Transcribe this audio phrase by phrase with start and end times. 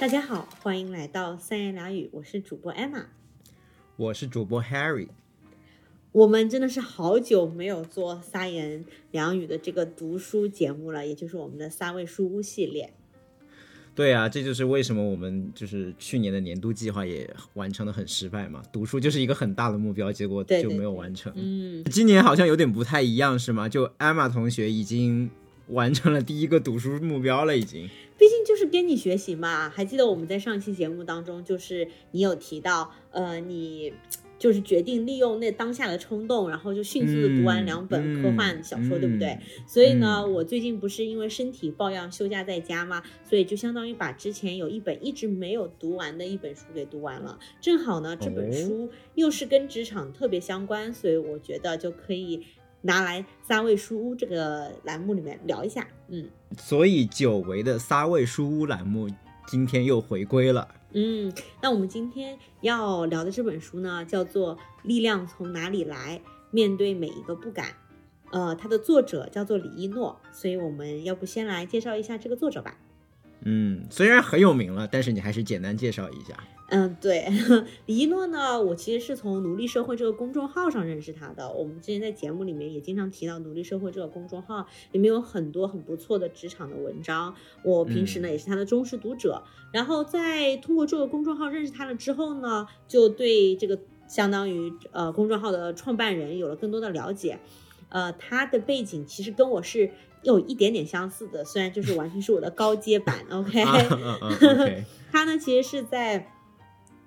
[0.00, 3.04] 大家好，欢迎来到三言两语，我是主播 Emma。
[3.96, 5.08] 我是主播 Harry。
[6.12, 12.94] 我们真的是好久没有做三言两语的这个读书节目了，也就是我们的三味书屋系列。
[13.94, 18.62] 对啊，这就是为什么我们就是去年的年度计划也完成的很失败嘛。
[18.72, 21.30] 读书就是一个很大的目标，结果就没有对完成。
[21.36, 23.68] 嗯，今年好像有点不太一样，是吗？
[23.68, 25.28] 就艾玛同学已经
[25.66, 27.90] 完成了第一个读书目标了，已经。
[28.20, 29.70] 毕竟就是跟你学习嘛。
[29.70, 33.94] 还记得我们在上期节目当中，就是你有提到，呃，你
[34.38, 39.28] 就是决定利用那当下的冲动，然后就迅速的读完两本科幻小说，嗯对不对？
[39.28, 47.38] 嗯所以呢，我最近不是因为身体抱恙休假在家嘛，所以就相当于把之前有一本一直没有读完的一本书给读完了。
[47.58, 52.42] 正好呢，这本哦书又是跟职场特别相关，所以我觉得就可以
[52.82, 55.86] 拿来三味书屋这个栏目里面聊一下。
[56.08, 56.28] 嗯
[56.58, 59.08] 所以久违的三味书屋栏目
[59.46, 60.66] 今天又回归了。
[60.92, 66.20] 嗯，那我们今天要聊的这本书呢，叫做《力量从哪里来？
[66.50, 67.66] 面对每一个不敢》。
[68.32, 72.76] 呃，它的作者叫做李一诺，所以我们要不先来介绍一下这个作者吧。
[73.42, 76.36] 嗯，虽然很有名了，但是你还是简单介绍一下。
[76.72, 77.26] 嗯，对，
[77.86, 81.50] 李一诺呢，我其实是从奴隶社会这个公众号上认识他的。
[81.50, 87.34] 我们之前在节目里面也经常提到奴隶社会这个公众号，里面有很多很不错的职场的文章。
[87.64, 89.42] 我平时呢、也是他的忠实读者。
[89.72, 97.40] 然后在通过这个公众号认识他了之后呢，就对这个相当于呃公众号的创办人有了更多的了解。
[97.88, 99.90] 呃，他的背景其实跟我是
[100.22, 103.24] 有一点点相似的，虽然就是完全是我的高阶版。
[103.30, 103.64] OK，、
[105.10, 106.32] 他呢其实是在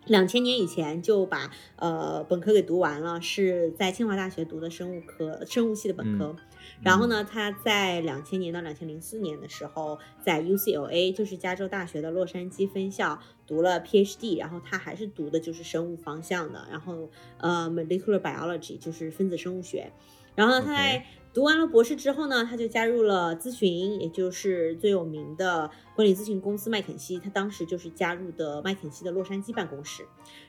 [0.06, 6.36] 两千年以前就把呃本科给读完了，是在清华大学读的生物科生物系的本科。
[6.82, 19.92] 然后呢，他在两千年到两千零四年的时候，在 UCLA 就是加州大学的洛杉矶分校读了 PhD，然后他还是读的就是生物方向的，然后呃 molecular biology 就是分子生物学。
[20.36, 27.18] 然后呢，他在读完了博士之后呢，他就加入了咨询，也就是最有名的管理咨询公司麦肯锡。
[27.18, 30.06] 他当时就是加入的麦肯锡的洛杉矶办公室。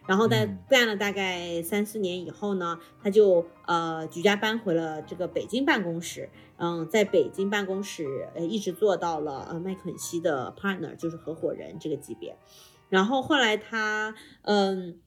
[0.06, 6.28] 然后在嗯干了大概三四年以后呢，他就呃举家搬回了这个北京办公室。
[6.58, 12.36] 嗯，在北京办公室呃一直做到了呃麦肯锡的 partner，就是合伙人这个级别。
[12.90, 15.00] 然后后来他嗯。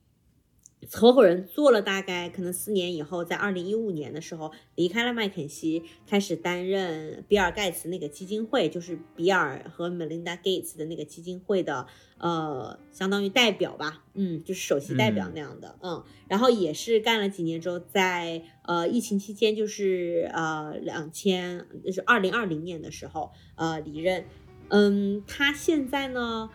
[0.90, 11.86] 合伙人做了大概可能四年以后，在二零一五年的时候离开了麦肯锡，开始担任比尔盖茨那个基金会，就是比尔和 Melinda Gates 的那个基金会的
[12.18, 24.24] 呃，相当于代表吧，嗯，就是首席代表嗯那样的，嗯然后也是干了几年之后，在呃疫情期间，就是呃两千就是二零二零年的时候，呃离任，
[24.68, 26.48] 嗯，他现在呢。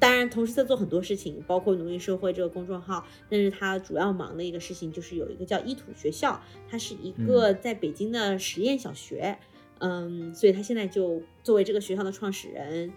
[0.00, 3.06] 当然，同时在做很多事情，包括奴隶社会这个公众号。
[3.28, 6.40] 但是他主要忙的一个事情就是有一个叫一土学校，
[6.70, 9.36] 它是一个在北京的实验小学。
[9.78, 12.90] 嗯，所以他现在就作为这个学校的创始人，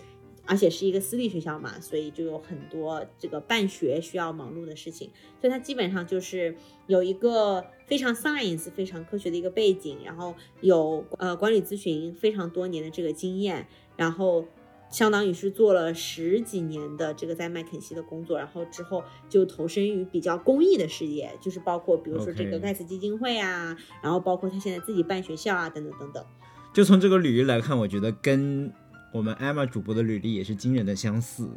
[0.46, 5.10] 而且是一个私立学校嘛，所以就有很多这个办学需要忙碌的事情。
[5.42, 6.56] 所以他基本上就是
[6.88, 14.46] 有一个非常 science、非常科学的一个背景，然后有呃管理咨询非常多年的这个经验，然后。
[14.94, 26.24] 相当于是做了十几年的这个在麦肯锡的工作，然后之后就投身于比较公益的事业，就是包括比如说这个盖茨基金会啊然后包括他现在自己办学校啊，等等等等。
[26.72, 28.72] 就从这个履历来看，我觉得跟
[29.12, 31.50] 我们艾玛主播的履历也是惊人的相似，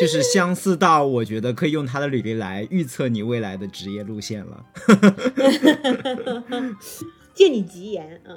[0.00, 4.66] 就是相似到我觉得可以用他的履历来预测你未来的职业路线了。
[7.34, 8.36] 借你吉言，嗯，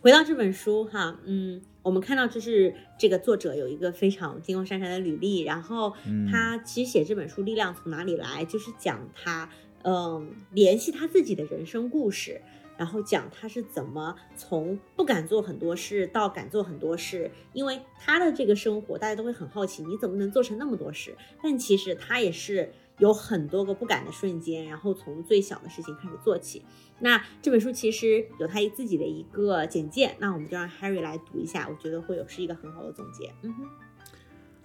[0.00, 9.48] 回到这本书哈，嗯，我们看到就是这个作者有一个非常金光闪闪的履历，然后嗯他其实写这本书《力量从哪里来》，就是讲他，
[9.82, 12.40] 嗯，联系他自己的人生故事。
[12.76, 21.14] 然后讲他是怎么从不敢做很多事到敢做很多事，因为他的这个生活，大家都会很好奇，你怎么能做成那么多事？
[21.42, 26.62] 但其实他也是有很多个不敢的瞬间，然后从最小的事情开始做起。
[27.00, 33.32] 那这本书其实有他自己的一个简介，那我们就让 Harry 来读一下，我觉得会有是一个很好的总结。
[33.42, 33.66] 嗯哼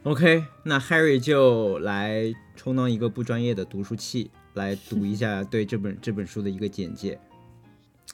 [0.04, 7.20] ，OK，那 Harry 就来充当一个不专业的读书器，来读一下对这本这本书的一个简介。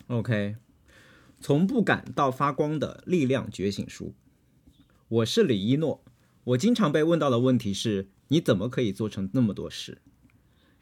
[0.05, 0.55] OK，
[1.39, 4.13] 从不敢到发光的力量觉醒书。
[5.09, 6.03] 我是李一诺，
[6.43, 9.97] 我经常被问到的问题是：你怎么可以做成那么多事？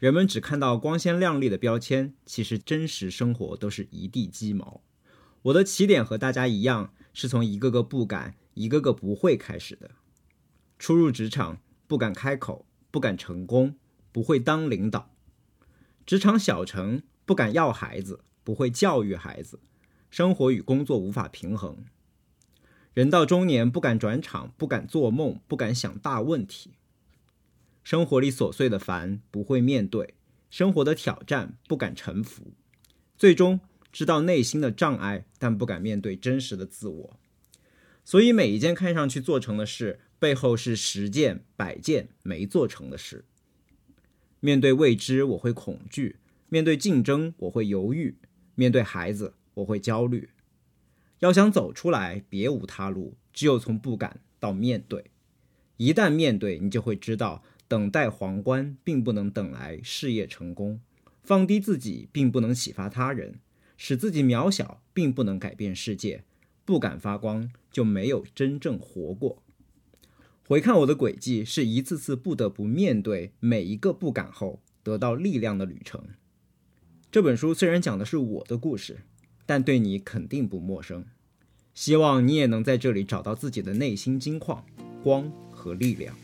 [0.00, 4.80] 人们只看到光鲜亮丽的标签，其实真实生活都是一地鸡毛。
[5.42, 9.90] 我的起点和大家一样，是从一个个不敢、一个个不会开始的。
[10.78, 13.76] 初入职场，不敢开口，不敢成功，
[14.10, 15.10] 不会当领导；
[16.06, 19.60] 职场小成，不敢要孩子，不会教育孩子，
[20.10, 21.76] 生活与工作无法平衡；
[22.94, 26.72] 人到中年，不敢转场，不敢做梦，不敢想大问题。
[27.90, 30.14] 生活里琐碎的烦，不会面对；
[30.48, 32.52] 生活的挑战，不敢臣服。
[33.16, 33.58] 最终
[33.90, 37.18] 知道内心的障碍，但不敢面对真实的自我。
[38.04, 43.24] 所以，每一件看上去做成的事，背后是十件、百件没做成的事。
[44.38, 46.14] 面对未知，我会恐惧；
[46.48, 48.14] 面对竞争，我会犹豫；
[48.54, 50.30] 面对孩子，我会焦虑。
[51.18, 55.10] 要想走出来，别无他路，只有从不敢到面对。
[55.76, 57.42] 一旦面对，你就会知道。
[57.70, 60.80] 等待皇冠并不能等来事业成功，
[61.22, 63.38] 放低自己并不能启发他人，
[63.76, 66.24] 使自己渺小并不能改变世界。
[66.64, 69.40] 不敢发光，就没有真正活过。
[70.48, 76.02] 回看我的轨迹，是一次次不得不面对每一个不敢后得到力量的旅程。
[77.12, 79.02] 这本书虽然讲的是我的故事，
[79.46, 81.04] 但对你肯定不陌生。
[81.72, 84.66] 希望你也能在这里找到自己的内心金矿、
[85.04, 86.16] 光和力量。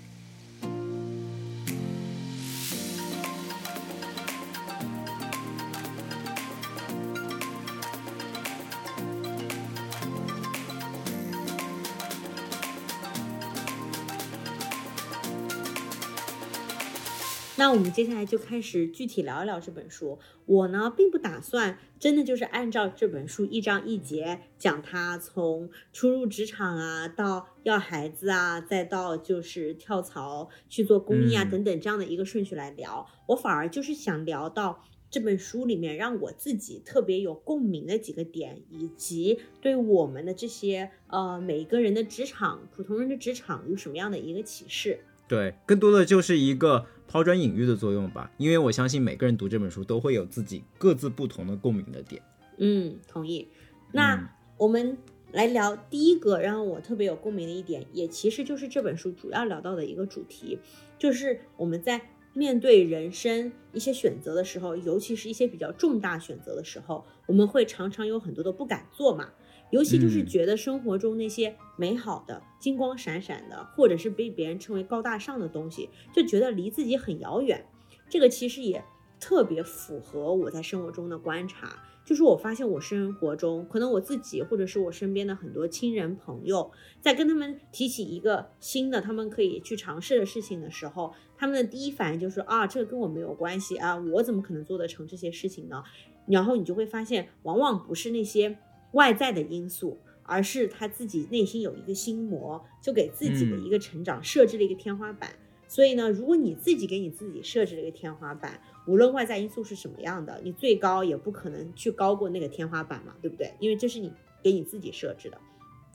[17.59, 20.19] 那我们接下来就开始具体聊一聊这本书。
[20.45, 33.07] 我呢，并不打算真的就是按照这本书一章一节讲它从初入职场啊，到要孩子啊，再到就是跳槽去做公益啊等等这样的一个顺序来聊。
[33.29, 45.01] 我反而就是想聊到这本书里面让我自己特别有共鸣的几个点，以及对我们的这些呃每一个人的职场、普通人的职场有什么样的一个启示。
[45.29, 46.87] 对，更多的就是一个
[47.17, 52.21] 抛砖引玉的作用吧，因为我相信每个人读这本书都会有自己各自不同的共鸣的点。
[52.59, 53.49] 嗯，同意。
[53.93, 54.99] 那我们
[55.33, 60.59] 来聊第一个让我特别有共鸣的一点，也其实就是这本书主要聊到的一个主题，
[60.99, 62.03] 就是我们在
[62.35, 69.31] 面对人生一些选择的时候，尤其是一些比较重大选择的时候，我们会常常有很多的不敢做嘛。
[69.71, 77.67] 尤其就是觉得生活中那些美好的、金光闪闪的，或者是被别人称为高大上的东西，就觉得离自己很遥远。
[78.09, 78.85] 这个其实也
[79.19, 86.71] 特别符合我在生活中的观察，就是我发现我生活中，可能我自己或者是我身边的很多亲人朋友，
[87.01, 95.83] 在跟他们提起一个新的他们可以去尝试的事情的时候，他们的第一反应就是啊，这个跟我没有关系啊，我怎么可能做得成这些事情呢？
[96.29, 98.57] 然后你就会发现，往往不是那些。
[98.93, 105.31] 外在的因素，而是他自己内心有一个心魔，就给自己的一个成长设置了一个天花板。
[105.69, 113.53] 所以呢，如果你自己给你自己设置了一个天花板，无论外在因素是什么样的，你最高也不可能去高过那个天花板嘛，对不对？
[113.59, 115.37] 因为这是你给你自己设置的。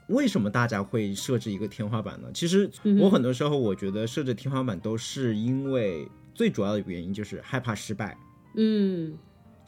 [0.08, 2.30] 为什么大家会设置一个天花板呢？
[2.34, 8.18] 其实我很多时候我觉得设置天花板都是因为最主要的原因就是害怕失败。
[8.58, 9.18] 嗯。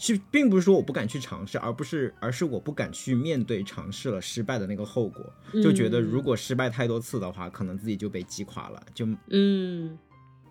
[0.03, 9.97] 去，并不是说我不敢去尝试，而不是，而是我不敢去面对尝试了失败的那个后果，就觉得如果失败太多次的话，可能自己就被击垮了，就嗯，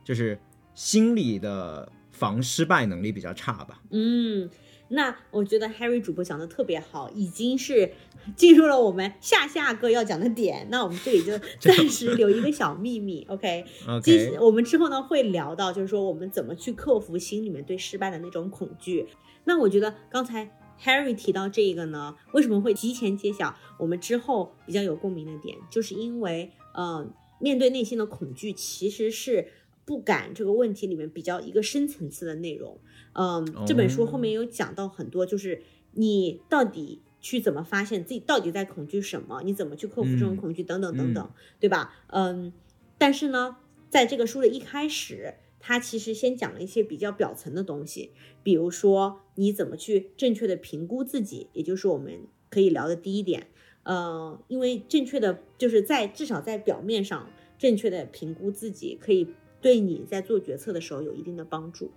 [0.03, 0.41] 就是
[0.75, 3.83] 心理的防失败能力比较差吧。
[3.91, 4.49] 嗯，
[4.93, 7.93] 那我觉得 Harry 主播讲的特别好，已经是
[8.37, 10.69] 进入了我们下下个要讲的点。
[10.71, 14.37] 那我们这里就暂时留一个小秘密， OK？OK。
[14.39, 19.09] 我们之后呢会聊到，就是说我们怎么去克服心里面对失败的那种恐惧。
[19.45, 27.09] 那我觉得刚才 Harry 提到这个呢，为什么会提前揭晓我们之后比较有共鸣的点，就是因为，呃，
[27.41, 29.49] 面对内心的恐惧，其实是
[29.85, 32.79] 不敢这个问题里面比较一个深层次的内容。
[33.15, 41.95] 嗯，这本书后面有讲到很多，就是你到底去怎么发现自己到底在恐惧什么，你怎么去克服这种恐惧等等等等，对吧？
[42.09, 42.53] 嗯，
[42.99, 43.57] 但是呢，
[43.91, 45.35] 在这个书的一开始。
[45.65, 48.11] 他其实先讲了一些比较表层的东西，
[48.43, 53.47] 比如说你怎么去正确的评估自己，也就是我们可以聊的第一点。
[53.85, 59.29] 呃，因为正确的就是在至少在表面上正确的评估自己，可以
[59.61, 61.93] 对你在做决策的时候有一定的帮助。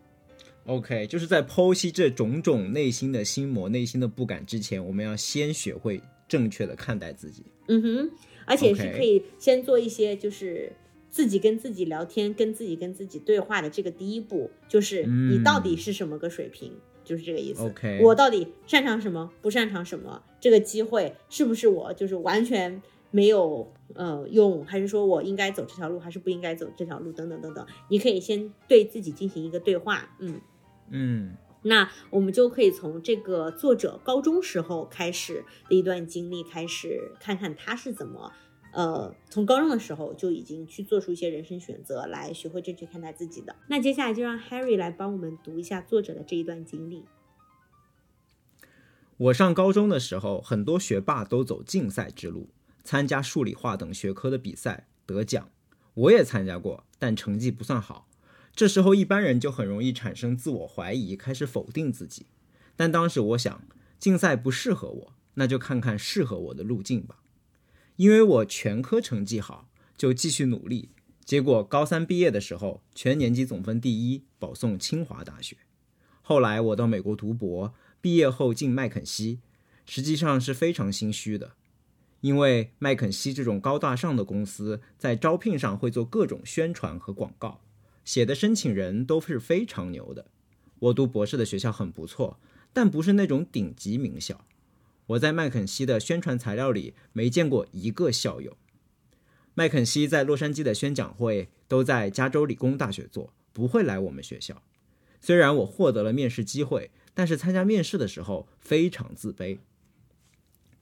[0.66, 7.44] OK，就是在剖析这种种内心的心魔、内心的不敢之前，我们要先学会正确的看待自己。
[7.68, 8.12] 嗯哼，
[8.46, 10.72] 而且是可以先做一些就是。
[11.08, 16.74] 自己跟自己聊天，跟自己跟自己对话的这个第一步，就是你到底是什么个水平，
[17.06, 17.64] 就是这个意思。
[17.64, 20.22] OK，我到底擅长什么，不擅长什么？
[20.42, 22.82] 这个机会是不是我就是完全
[23.12, 30.42] 没有呃用，还是说我应该走这条路，还是不应该走这条路，等等等等，你可以先对自己进行一个对话，嗯
[30.90, 38.32] 嗯那我们就可以从这个作者高中时候开始的一段经历开始，看看他是怎么，
[38.72, 43.56] 呃，从高中的时候就已经去做出一些人生选择，来学会正确看待自己的。
[43.68, 47.06] 那接下来就让 Harry 来帮我们读一下作者的这一段经历。
[49.18, 52.50] 我上高中的时候，很多学霸都走竞赛之路，
[52.84, 55.50] 参加数理化等学科的比赛得奖。
[55.96, 58.08] 我也参加过，但成绩不算好。
[58.56, 62.26] 这时候一般人就很容易产生自我怀疑，开始否定自己。
[62.78, 63.64] 但当时我想，
[64.00, 67.20] 竞赛不适合我，那就看看适合我的路径吧。
[67.98, 70.90] 因为我全科成绩好，就继续努力。
[71.26, 75.58] 结果高三毕业的时候，全年级总分第一，保送清华大学。
[76.22, 79.40] 后来我到美国读博，毕业后进麦肯锡，
[79.86, 81.54] 实际上是非常心虚的，
[82.22, 87.62] 因为麦肯锡这种高大上的公司在招聘上会做各种宣传和广告，
[88.06, 90.28] 写的申请人都是非常牛的。
[90.80, 92.40] 我读博士的学校很不错，
[92.72, 94.46] 但不是那种顶级名校。
[95.08, 98.56] 我在麦肯锡的宣传材料里没见过一个校友。
[99.54, 104.62] 麦肯锡在洛杉矶的宣讲会都在加州理工大学做，不会来我们学校。
[105.22, 109.60] 虽然我获得了面试机会，但是参加面试的时候非常自卑。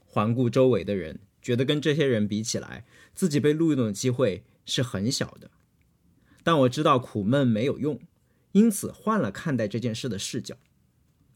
[0.06, 5.52] 环顾周围的人，觉得跟这些人比起来，自己被录用的机会是很小的。
[6.44, 8.00] 但我知道苦闷没有用，
[8.52, 10.56] 因此换了看待这件事的视角。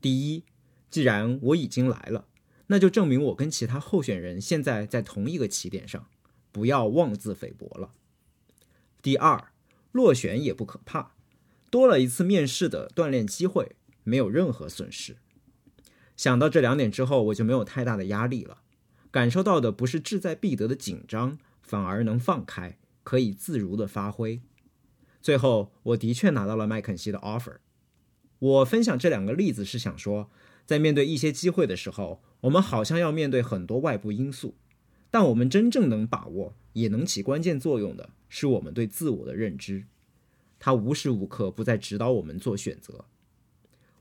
[0.01, 0.43] 第一，
[0.89, 2.27] 既然我已经来了，
[2.67, 6.07] 那就证明我跟其他候选人现在在同一个起点上，
[6.51, 7.91] 不要妄自菲薄了。
[9.01, 9.51] 第二，
[9.91, 11.13] 落选也不可怕，
[11.69, 15.15] 多了一次面试的锻炼机会，没有任何损失。
[16.15, 18.59] 想到这两点之后，我就没有太大的压力了，
[19.09, 24.41] 感受到的不是志在必得的紧张，反而能放开，可以自如的发挥。
[25.27, 27.57] 最后，我的确拿到了麦肯锡的 offer。
[28.39, 30.29] 我分享这两个例子是想说，
[30.65, 34.55] 在面对一些机会的时候，我们好像要面对很多外部因素，
[35.11, 39.83] 但我们真正能把握，也能起关键作用的，是我们对自我的认知。
[40.59, 43.03] 它无时无刻不在指导我们做选择。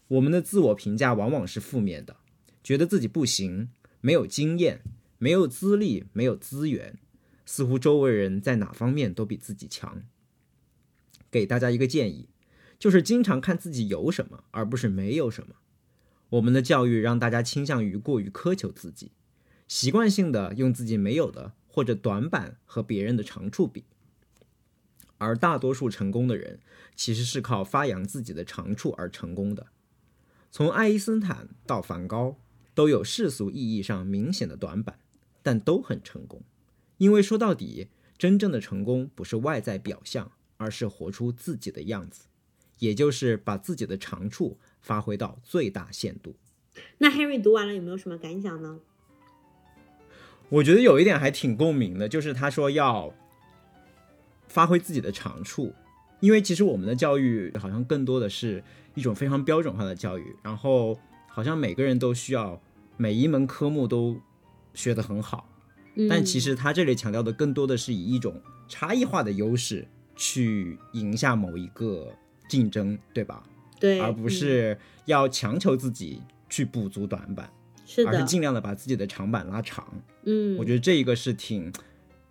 [0.07, 2.19] 我们的自我评价往往是负面的，
[2.63, 4.81] 觉得自己不行，没有经验，
[5.19, 6.97] 没有资历，没有资源，
[7.45, 10.05] 似乎周围人在哪方面都比自己强。
[11.31, 12.29] 给大家一个建议，
[12.79, 15.57] 就是经常看自己有什么，而不是没有什么。
[16.31, 19.13] 我们的教育让大家倾向于过于苛求自己，
[19.69, 23.85] 习惯性的用自己没有的或者短板和别人的长处比，
[25.19, 26.61] 而大多数成功的人
[26.95, 29.69] 其实是靠发扬自己的长处而成功的。
[30.51, 32.39] 从爱因斯坦到梵高，
[32.75, 34.99] 都有世俗意义上明显的短板，
[35.43, 36.43] 但都很成功。
[36.99, 42.27] 因为说到底，真正的成功不是外在表象，而是活出自己的样子，
[42.79, 46.37] 也就是把自己的长处发挥到最大限度。
[46.99, 48.81] 那 Henry 读完了有没有什么感想呢？
[50.49, 53.13] 我觉得有一点还挺共鸣的，就是他说要
[54.47, 55.75] 发挥自己的长处，
[56.21, 58.63] 因为其实我们的教育好像更多的是
[58.95, 62.63] 一种非常标准化的教育，然后好像每个人都需要
[62.97, 64.21] 每一门科目都
[64.73, 65.49] 学得很好，
[66.09, 72.13] 但其实他这里强调的更多的是以一种差异化的优势去赢下某一个
[72.49, 73.43] 竞争，对吧？
[73.79, 77.49] 对，而不是要强求自己去补足短板。
[77.85, 79.87] 是的，而是尽量的把自己的长板拉长。
[80.25, 81.73] 嗯，我觉得这一个是挺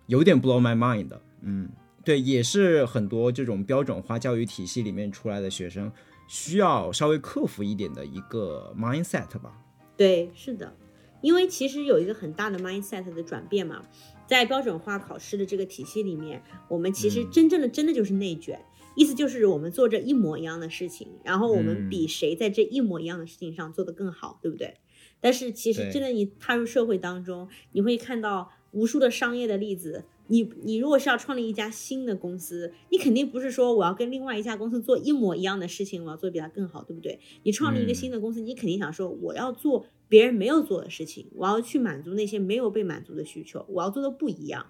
[0.06, 1.22] 有点 blow my mind 的。
[1.40, 1.68] 嗯，
[2.04, 5.90] 对，也是很多这种标准化教育体系里面出来的学生
[6.28, 9.56] 需要稍微克服一点的一个 mindset 吧。
[9.96, 10.76] 对，是的，
[11.22, 13.82] 因为其实有一个很大的 mindset 的转变嘛，
[14.26, 18.60] 在标准化考试的这个体系里面，我们其实真正的真的就是内卷。
[18.94, 24.78] 意思就是我们做着一模一样的事情，然后我们比谁在这一模一样的事情上做得更好，对不对？
[25.20, 30.04] 但是其实真的，你踏入社会当中，你会看到无数的商业的例子。
[30.28, 37.20] 你你如果是要创立一家新的公司，你肯定不是说我要跟另外一家公司做一模一样的事情，我要做比它更好，对不对？
[37.42, 44.66] 你创立一个新的公司，你肯定想说我要做别人没有做的事情，我要去满足那些没有被满足的需求，我要做的不一样。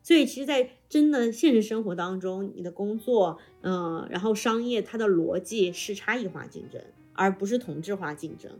[0.00, 6.80] 所以其实，在真的现实生活当中，你的工作，嗯，然后商业它的逻辑是差异化竞争，
[7.12, 8.50] 而不是同质化竞争。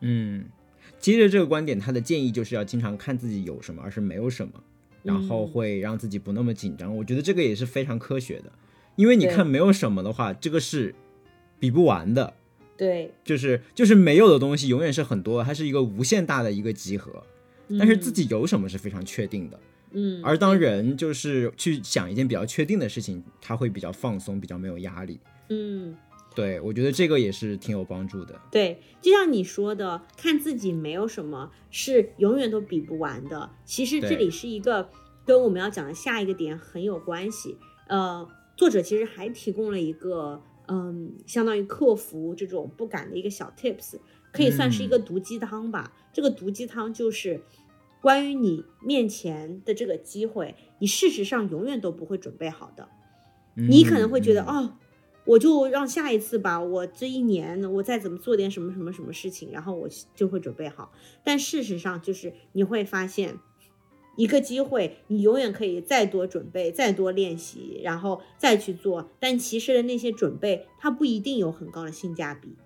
[0.00, 0.44] 嗯，
[1.00, 4.62] 接着这个观点，他的建议就是要经常看自己有什么，而是没有什么，
[5.08, 6.94] 然后会让自己不那么紧张。
[6.94, 8.52] 我觉得这个也是非常科学的，
[8.96, 10.94] 因为你看没有什么的话，这个是
[11.58, 12.34] 比不完的。
[12.76, 17.24] 对，就是就是没有的东西永远是很多，它是一个无限大的一个集合。
[17.78, 19.60] 但是自己有什么是非常确定的。
[19.92, 25.18] 嗯，而当人就是去想一件比较确定的事情，他会比较放松，比较没有压力。
[25.48, 25.94] 嗯，
[26.38, 28.40] 对我觉得这个也是挺有帮助的。
[28.48, 33.50] 对，就像你说的，看自己没有什么是永远都比不完的。
[33.64, 34.88] 其实这里是一个
[35.26, 37.58] 跟我们要讲的下一个点很有关系。
[37.88, 43.96] 呃，作者其实还提供了一个，嗯，相当于克服这种不敢的一个小 tips，
[44.32, 45.92] 可以算是一个毒鸡汤吧。
[46.12, 47.42] 这个毒鸡汤就是
[48.00, 52.88] 关于你面前的这个机会，你事实上永远都不会准备好的。
[53.54, 54.72] 你可能会觉得，嗯哦，
[55.28, 60.90] 我就让下一次吧，我这一年我再怎么做点什么什么什么事情，然后我就会准备好。
[61.22, 63.38] 但事实上，就是你会发现，
[64.16, 69.10] 一个机会，你永远可以再多准备、再多练习，然后再去做。
[69.20, 72.56] 但其实的那些准备，它不一定有很高的性价比。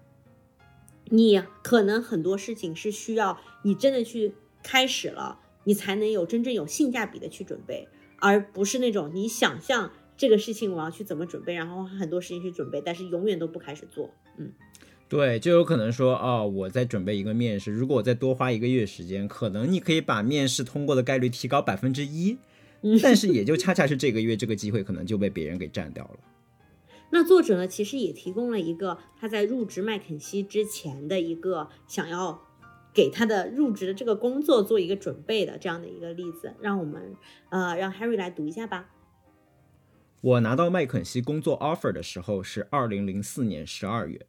[1.06, 7.88] 你可能很多事情是需要你真的去开始了，你才能有真正有性价比的去准备，
[8.20, 14.10] 而不是那种你想象这个事情我要去怎么准备，然后花很多事情去准备，但是永远都不开始做。
[14.38, 14.52] 嗯，
[15.08, 22.38] 对，就有可能说，哦，我在准备一个面试，如果我再多花一个月时间，可能你可以把面试通过的概率提高百分之一，
[23.02, 26.18] 但是也就恰恰是这个月这个机会可能就被别人给占掉了。
[27.10, 32.40] 那作者呢，其实也提供了一个他在入职麦肯锡之前的一个想要
[32.94, 37.14] 给他的入职的这个工作做一个准备的这样的一个例子，让我们
[37.50, 38.88] 呃让 Harry 来读一下吧。
[40.22, 44.24] 我拿到麦肯锡工作 offer 的时候是二零零四年十二月，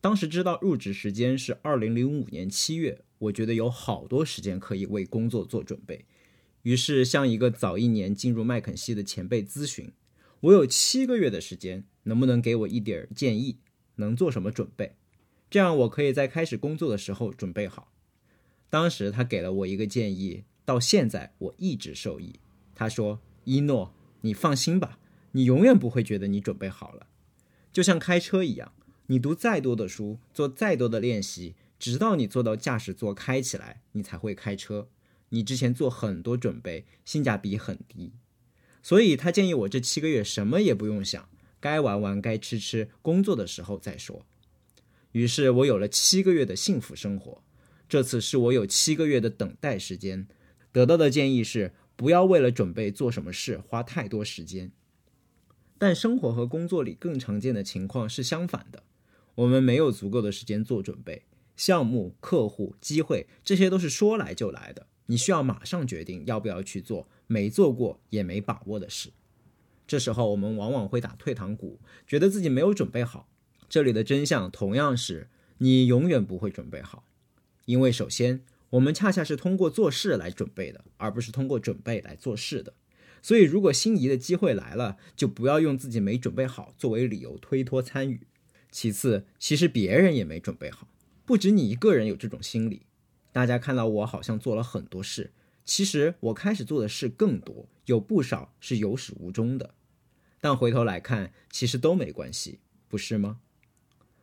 [0.00, 6.04] 当时知道入职时间是二零零五年七月，我觉得有好多时间可以为工作做准备，
[6.62, 9.92] 于是向一个早一年进入麦肯锡的前辈咨询，
[10.40, 13.58] 我有七个月的时间，能不能给我一点儿建议，
[13.94, 14.96] 能做什么准备，
[15.48, 17.92] 这样我可以在开始工作的时候准备好。
[18.68, 22.40] 当时他给了我一个建议，到现在我一直受益。
[22.74, 24.98] 他说：“一诺，你放心吧。”
[25.36, 27.08] 你永远不会觉得你准备好了，
[27.70, 28.72] 就像开车一样，
[29.08, 34.88] 你读再多的书，做再多的练习，直到你坐到驾驶座开起来，你才会开车。
[35.28, 38.14] 你之前做很多准备，性价比很低。
[38.82, 41.28] 所以他建议我这七个月什么也不用想，
[41.60, 44.24] 该玩玩，该吃吃，工作的时候再说。
[45.12, 47.42] 于是我有了七个月的幸福生活。
[47.86, 50.26] 这次是我有七个月的等待时间，
[50.72, 54.72] 得到的建议是不要为了准备做什么事花太多时间。
[55.78, 58.82] 但生活和工作里更常见的情况是相反的，
[59.34, 61.22] 我们没有足够的时间做准备，
[61.56, 69.10] 项目、客户、机会，这些都是说来就来的，你需要马上决定要不要去做没做过也没把握的事。
[69.86, 73.28] 这时候我们往往会打退堂鼓，觉得自己没有准备好。
[73.68, 77.04] 这里的真相同样是你永远不会准备好，
[77.66, 82.72] 因为首先我们恰恰是通过做事来准备的，而不是通过准备来做事的。
[83.26, 88.20] 所以，如果心仪的机会来了，就不要用自己没准备好作为理由推脱参与。
[88.70, 90.86] 其次，其实别人也没准备好，
[91.24, 92.82] 不止你一个人有这种心理。
[93.32, 95.32] 大家看到我好像做了很多事，
[95.64, 99.74] 其实我开始做的事更多，有不少是有始无终的。
[100.40, 103.40] 但回头来看，其实都没关系，不是吗？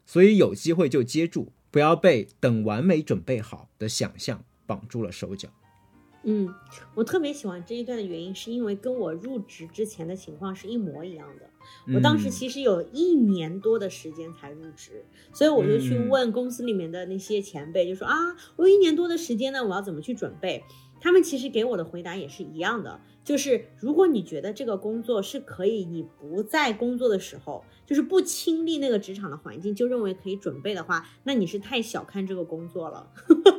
[0.06, 5.50] 所以有机会就接住，不要被等完美准备好的想象绑住了手脚。
[6.24, 6.54] 嗯，
[6.96, 11.50] 我特别喜欢这一段的原因，是因为跟我入职之前的情况是一模一样的。
[11.94, 18.16] 我当时其实有一年多的时间才入职，所以我就去问公司里面的那些前辈，就说啊，
[18.56, 20.64] 我有一年多的时间呢，我要怎么去准备？
[21.00, 33.12] 他们其实给我的回答也是一样的，就是如果你觉得这个工作是可以，你不在工作的时候，就是不亲历那个职场的环境，就认为可以准备的话，那你是太小看这个工作了。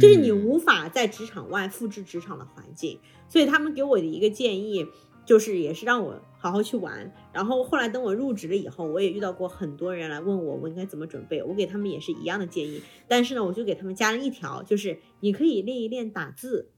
[0.00, 4.86] 就是你无法在职场外复制职场的环境，所以他们给我的一个建议，
[5.24, 7.12] 就是也是让我好好去玩。
[7.32, 12.80] 然后后来等我入职了以后，我也遇到过很多人来问我我应该怎么准备，我给他们也是一样的建议。
[13.06, 16.70] 但是呢，我就给他们加了一条，就是你可以练一练打字。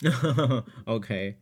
[0.84, 1.36] OK，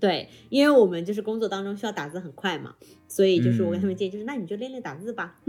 [0.00, 2.76] 对，因为我们就是工作当中需要打字很快嘛，
[3.08, 5.40] 所以就是我跟他们建议，就是那你就练练打字吧。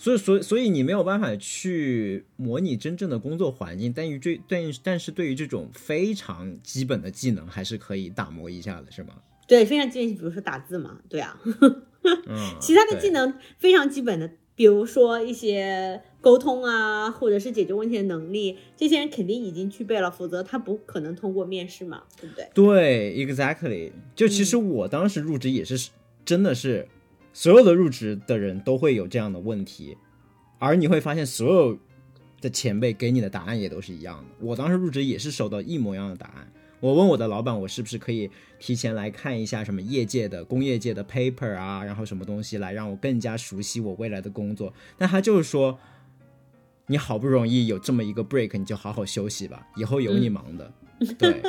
[0.00, 9.16] 所以，所以，所以你没有办法去模拟真正的工作环境，但于这，但但是对于这种非常基本的技能，还是可以打磨一下的，是吗？
[9.46, 11.38] 对，非常基本，比如说打字嘛，对啊。
[11.44, 22.48] 嗯， 其他的技能非常基本的，比如说一些沟通啊，或者是解决问题的能力，这些人肯定已经具备了，否则他不可能通过面试嘛，对不对？
[22.54, 23.92] 对，exactly。
[24.16, 25.90] 就其实我当时入职也是，
[26.24, 26.88] 真的是
[27.32, 29.96] 所有的入职的人都会有这样的问题，
[30.58, 31.78] 而你会发现所有
[32.40, 34.24] 的前辈给你的答案也都是一样的。
[34.40, 36.52] 我当时入职也是收到一模一样的答案。
[36.80, 44.72] 我问我的老板，我是不是可以提前来看一下什么业界的、工业界的 paper 啊，然后什么东西来让我更加熟悉我未来的工作？
[44.96, 45.78] 但他就是说，
[46.86, 50.72] 你好不容易有这么一个 break，你就好好休息吧，以后有你忙的。
[51.18, 51.42] 对，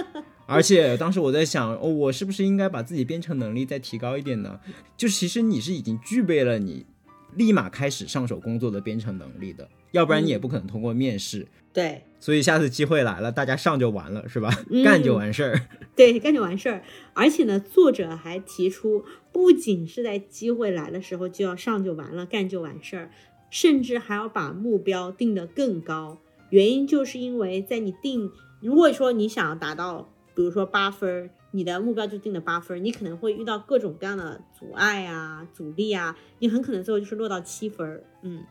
[0.52, 4.60] 而且当时我在想，哦，我是不是应该把自己编程能力再提高一点呢？
[4.98, 6.86] 就其实你是已经具备了你
[7.36, 11.48] 立马开始上手工作的编程能力的，要不然你也不可能通过面试。
[11.74, 14.50] 对，所以下次机会来了，大家上就完了，是吧？
[14.84, 15.62] 干就完事儿。
[15.96, 16.84] 对，干就完事儿。
[17.14, 23.12] 而且呢，作者还提出，不仅是在机会来的时候就要上就完了，干就完事儿，
[23.50, 26.20] 甚至还要把目标定得更高。
[26.50, 38.04] 原因就是因为在你定，如果说你想要达到，比如说八分，你的目标就定了八分，你可能会遇到各种各样的阻碍啊、阻力啊，你很可能最后就是落到七分。
[38.24, 38.44] 嗯。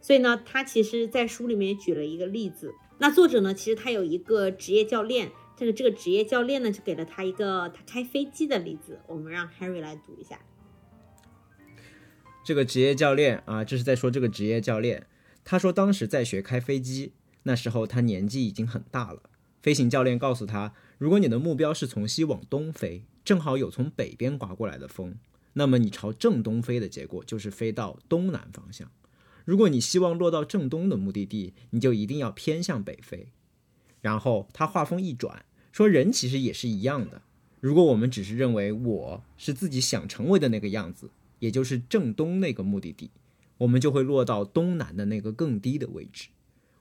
[0.00, 2.72] 所以呢，他其实，在书里面举了一个例子。
[2.96, 8.98] 那作者呢，其实他有一个职业教练，这个这个职业教练呢，就给了他一个他开飞机的例子。
[9.06, 10.40] 我们让 Harry 来读一下。
[12.42, 15.06] 这个职业教练啊，这是在说这个职业教练。
[15.44, 17.12] 他说，当时在学开飞机，
[17.42, 19.20] 那时候他年纪已经很大了。
[19.60, 25.14] 飞行教练告诉他，如果你的目标是从西往东飞，正好有从北边刮过来的风，
[25.52, 28.90] 那么你朝正东飞的结果就是飞到东南方向。
[29.44, 33.28] 如果你希望落到正东的目的地，你就一定要偏向北飞。
[34.00, 37.22] 然后他话锋一转，说人其实也是一样的。
[37.60, 43.10] 如果我们只是认为我是自己想成为的那个样子，也就是正东那个目的地，
[43.58, 46.28] 我们就会落到东南的那个更低的位置。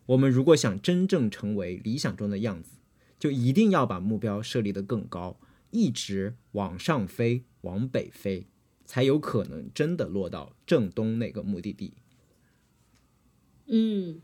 [0.07, 2.76] 我们如果想真正成为理想中的样子，
[3.19, 5.39] 就一定要把目标设立得更高，
[5.71, 8.47] 一直往上飞，往北飞，
[8.85, 11.93] 才有可能真的落到正东那个目的地。
[13.67, 14.21] 嗯，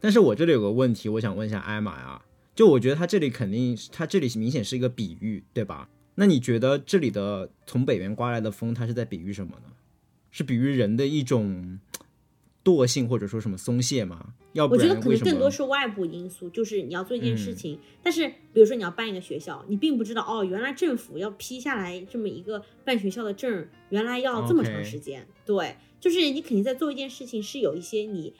[0.00, 5.88] 但是我这里有个问题，我想问一下艾玛呀，就我觉得他这里肯定，他这里明显是一个比喻，对吧？
[6.14, 9.72] 那你觉得这里的从北边刮来的风，它是在比喻什么呢？
[10.30, 11.80] 是比喻人的一种
[12.64, 14.34] 惰性，或者说什么松懈吗？
[14.52, 25.26] 要不我觉得可能更多是外部因素，就是你要做一件事情，但是比如说你要办一个学校，你并不知道哦，原来政府要批下来这么一个办学校的证，原来要这么长时间。
[25.44, 28.34] 对，就是你肯定在做一件事情，是有一些你。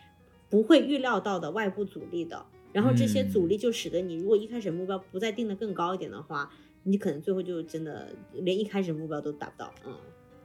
[0.50, 6.50] 不会预料到的外部阻力的，然后这些阻力就使得你如果一开始目标不再定的更高一点的话，
[6.82, 9.72] 你可能最后就真的连一开始目标都达不到。
[9.86, 9.96] 嗯，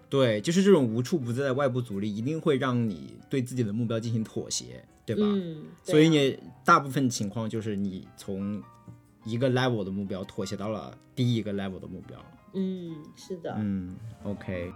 [0.09, 5.23] 对，就是这种无处不在的外部阻力，一定会让你对自己的目标进行妥协，对吧？
[5.23, 8.61] 嗯，所以你大部分情况就是你从
[9.25, 12.17] 一个 level 的目标妥协到了第一个 level 的目标。
[12.53, 13.53] 嗯，是的。
[13.57, 14.71] 嗯，OK。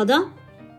[0.00, 0.30] 好的，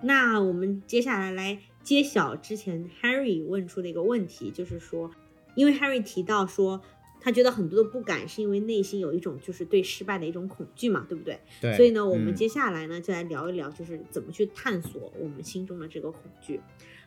[0.02, 5.12] 那我们接下来来揭晓之前 Harry 问出的一个问题，就是说，
[5.54, 6.82] 因为 Harry 提到说，
[7.20, 11.40] 他觉得很多的不敢是因为内心有一种就是对失败的一种恐惧嘛，对不对？
[11.62, 11.78] 对。
[11.78, 16.60] 所以呢，我们接下来呢就来聊一聊，就是怎么去探索我们心中的这个恐惧。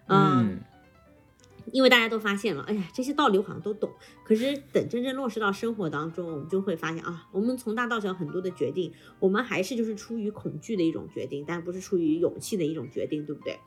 [0.06, 0.60] 嗯。
[1.72, 3.90] 因为大家都发现了，哎呀，这些道理我好像都懂。
[4.24, 13.58] 可是等真正落实到生活当中，我们就会发现啊，我们从大到小很多的决定，我们还是就是出于恐惧的一种决定，但不是出于勇气的一种决定，对不对？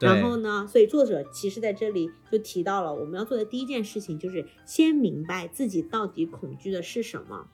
[0.00, 7.48] 然后呢，所以作者其实在这里就提到了，我们要做的第一件事情就是先明白自己到底恐惧的是什么。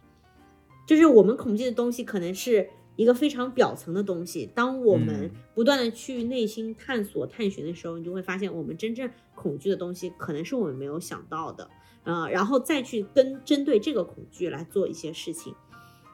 [0.86, 2.70] 就是我们恐惧的东西可能是。
[2.96, 11.70] 一个非常表层的东西，当我们不断的去内心探索、探寻的时候，你就会发现，我们真正恐惧的东西，可能是我们没有想到的，
[12.04, 15.54] 呃，然后再去跟针对这个恐惧来做一些事情。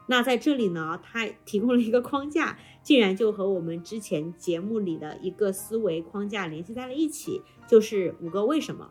[0.07, 8.89] 那在这里呢，它提供了一个框架，竟然就和我们之前节目里的一个思维框架联系在了一起，就是五个为什么。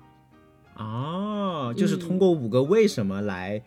[0.77, 3.65] 哦，就是通过五个为什么来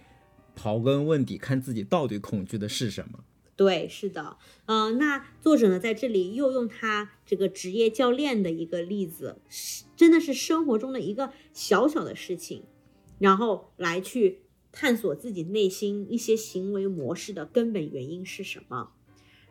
[0.55, 3.19] 刨根问底，看自己到底恐惧的是什么。
[3.61, 12.63] 对，是的，呃，那作者呢在这里又用他这个职业教练的一个例子，是真的是生活中的一个小小的事情，
[13.19, 14.39] 然后来去
[14.71, 18.93] 探索自己内心一些行为模式的根本原因是什么。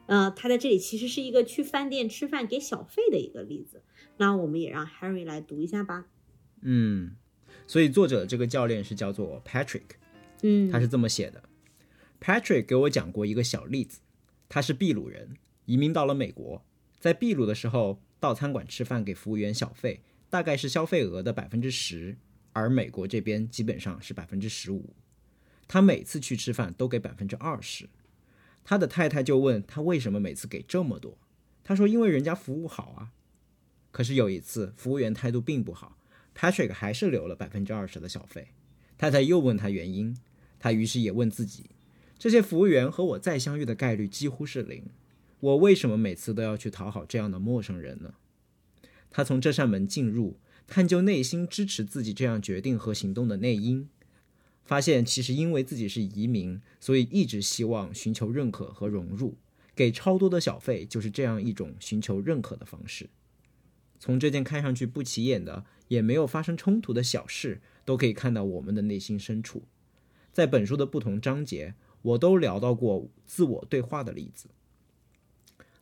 [0.06, 3.84] 呃，他在这里其实是一个去饭店吃饭给小费的一个例子。
[4.16, 6.06] 那我们也让 Harry 来读一下吧。
[6.62, 7.12] 嗯，
[7.68, 9.82] 所以作者这个教练是叫做 Patrick，
[10.42, 11.44] 嗯，他是这么写的。
[12.20, 14.00] Patrick 给我讲过一个小例子，
[14.48, 16.62] 他是秘鲁人，移民到了美国，
[16.98, 22.18] 在秘鲁的时候到餐馆吃饭给服务员小费，大概是消费额的百分之十，
[22.52, 24.94] 而美国这边基本上是百分之十五。
[25.66, 27.88] 他每次去吃饭都给百分之二十。
[28.62, 31.16] 他的太太就问他为什么每次给这么多，
[31.64, 33.12] 他说因为人家服务好啊。
[33.90, 35.96] 可是有一次服务员态度并不好
[36.36, 38.48] ，Patrick 还是留了百分之二十的小费。
[38.98, 40.16] 太太又问他原因，
[40.58, 41.70] 他于是也问自己：
[42.20, 44.84] 这些服务员和我再相遇的概率几乎是零，
[45.40, 48.12] 我为什么每次都要去讨好这样的陌生人呢？
[49.08, 53.88] 他从这扇门进入，探究内心支持自己这样决定和行动的内因，
[54.66, 59.38] 发现其实因为自己是移民，所以一直希望寻求认可和融入，
[59.74, 63.08] 给超多的小费就是这样一种寻求认可的方式。
[63.98, 69.64] 从这件看上去不起眼的，也没有发生冲突的小事，都可以看到我们的内心深处。
[70.32, 74.48] 在本书的不同章节，我都聊到过自我对话的例子。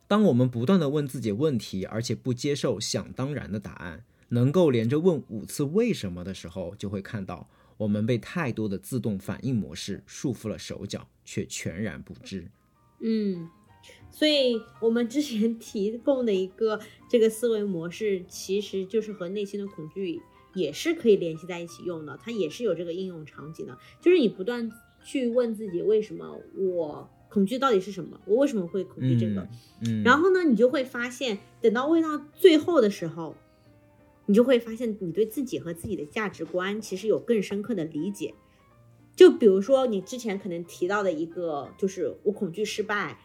[0.07, 12.49] 当我们不断的问自己问题，而且不接受想当然的答案，能够连着问五次为什么的时候，就会看到我们被太多的自动反应模式束缚了手脚，却全然不知。
[13.01, 13.47] 嗯，
[14.09, 20.19] 所以我们之前提供的一个这个思维模式，其实就是和内心的恐惧
[20.55, 24.69] 也是可以联系在一起用的，它也是有这个应用场景的，就是你不断
[25.09, 27.09] 去问自己为什么我。
[27.31, 28.19] 恐惧到底是什么？
[28.25, 29.47] 我为什么会恐惧这个？
[29.85, 33.35] 嗯，然后呢，你就会发现，等到问到最后的时候，
[34.25, 38.33] 你就会发现，你对自己和自己的价值观其实有更深刻的理解。
[39.15, 43.19] 就比如说，你之前可能提到的一个，就是我恐惧失败，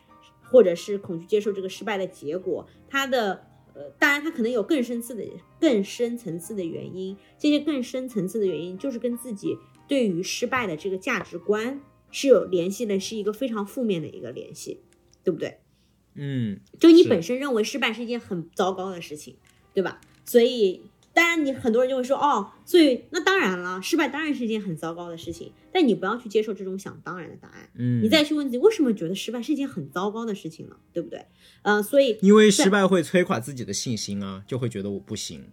[0.50, 5.24] 或者是恐惧接受这个失败的结果，它的呃，当然它可能有更深次的、
[5.58, 7.16] 更深层次的原因。
[7.38, 9.56] 这些更深层次的原因，就是跟自己
[9.94, 11.80] 对于失败的这个价值观。
[12.16, 14.78] 是有联系的，是一个非常负面的一个联系，
[15.24, 15.58] 对不对？
[16.14, 19.34] 嗯，就你本身认为失败是一件很糟糕的事情，
[19.74, 20.00] 对吧？
[20.24, 30.76] 所以，当然你很多人就会说，哦，所以那当然了，失败当然是一件很糟糕的事情，但你不要去接受这种想当然的答案，嗯，你再去问自己，为什么觉得失败是一件很糟糕的事情呢？
[30.92, 31.26] 对不对？
[31.62, 35.44] 嗯，所以因为失败会摧垮自己的信心啊，就会觉得我不行。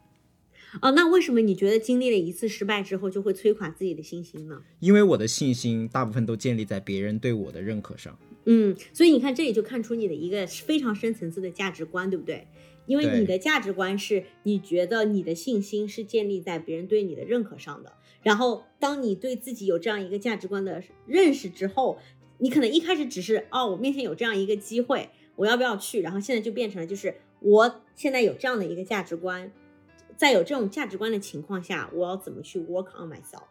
[0.81, 4.61] 哦，那为什么你觉得经历了一次失败之后就会摧垮自己的信心呢？
[4.79, 8.17] 因为我的信心大部分都建立在别人对我的认可上。
[8.45, 12.47] 嗯，所以你看这里就看出你的一个非常深层次的价值观，对不对？
[12.87, 17.93] 因为你的价值观是你觉得你的信心是建立在别人对你的认可上的。
[18.23, 21.99] 然后当你对自己有这样一个价值观的认识之后，
[22.39, 26.01] 你可能一开始只是哦，我面前有这样一个机会，我要不要去？
[26.01, 29.51] 然后现在就变成了就是我现在有这样的一个价值观。
[30.21, 33.47] 在有这种价值观的情况下，我要怎么去 work on myself？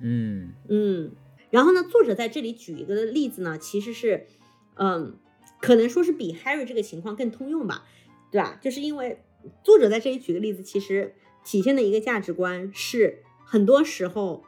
[0.00, 1.10] 嗯嗯，
[1.50, 4.28] 然后呢，作者在这里举一个例子呢，其实是，
[4.76, 5.16] 嗯，
[5.60, 7.84] 可能说是比 Harry 这个情况更通用吧，
[8.30, 8.56] 对吧？
[8.62, 9.24] 就是因为
[9.64, 14.44] 作者在这里举的例子，其实体现的一个价值观是，很多时候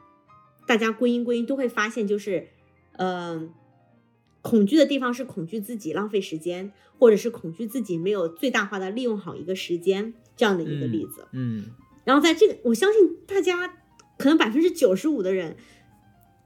[0.65, 2.47] 大家归因归因都会发现，就是，
[2.93, 3.53] 嗯，
[4.41, 10.13] 恐惧的地方是恐惧自己浪费时间，或者是恐惧自己没有最大化的利用好一个时间。
[10.39, 11.65] 这样的一个例子，嗯，
[12.05, 13.67] 然后在这个，我相信大家
[14.17, 15.57] 可能百分之九十五的人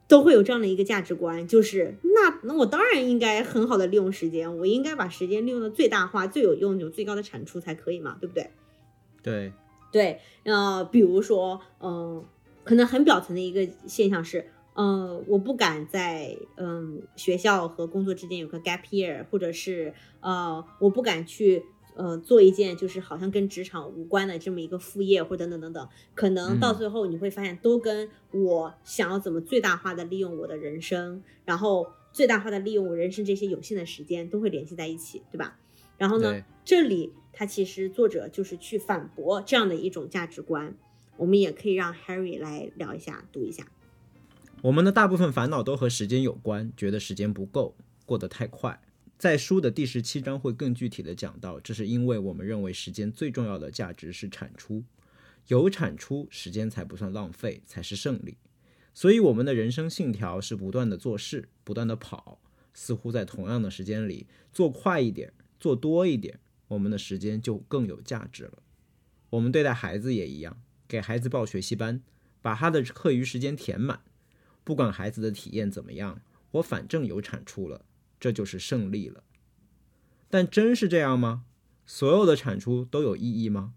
[0.08, 8.49] 都会有这样的一个价值观，就是那那我当然应该很好的利用时间，我应该把时间利用的最大化、最有用、有最高的产出才可以嘛，对不对？
[9.21, 9.53] 对
[9.91, 12.25] 对，呃，比如说，嗯，
[12.63, 21.63] 可能很表层的一个现象是，嗯，我不敢在嗯学校和工作之间有个 gap year，或者是呃，我不敢去。
[21.95, 35.60] 呃，做一件就是好像跟职场无关的这么一个副业，或等等等等，可能到最后你会发现，都跟我想要怎么最大化的利用我的人生，然后最大化的利用我人生这些有限的时间，都会联系在一起，对吧？
[35.97, 40.75] 然后呢，这里他其实作者就是去反驳这样的一种价值观，
[41.17, 43.67] 我们也可以让 Harry 来聊一下，读一下。
[44.63, 47.75] 我们的大部分烦恼都和时间有关，觉得时间不够，
[48.06, 48.82] 过得太快。
[49.23, 54.83] 在书的第十七章会更具体的讲到，这是因为我们认为时间最重要的价值是产出，
[55.47, 58.36] 有产出，时间才不算浪费，才是胜利。
[58.93, 62.41] 所以我们的人生信条是不断的做事，不断的跑，
[62.73, 68.62] 似乎在同样的时间里做快一点，做多一点，我们的时间就更有价值了。
[69.29, 72.01] 我们对待孩子也一样，给孩子报学习班，
[72.41, 74.01] 把他的课余时间填满，
[74.65, 76.19] 不管孩子的体验怎么样，
[76.51, 77.86] 我反正有产出了。
[78.23, 79.21] 这就是胜利了，
[80.29, 81.43] 但真是这样吗？
[81.86, 83.73] 所有的产出都有意义吗？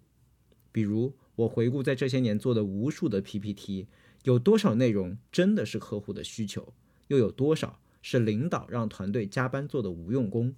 [0.70, 3.88] 比如我回顾在这些年做的无数的 PPT，
[4.22, 6.72] 有多少内容真的是客户的需求，
[7.08, 10.54] 又有多少是领导让团队加班做的无用功？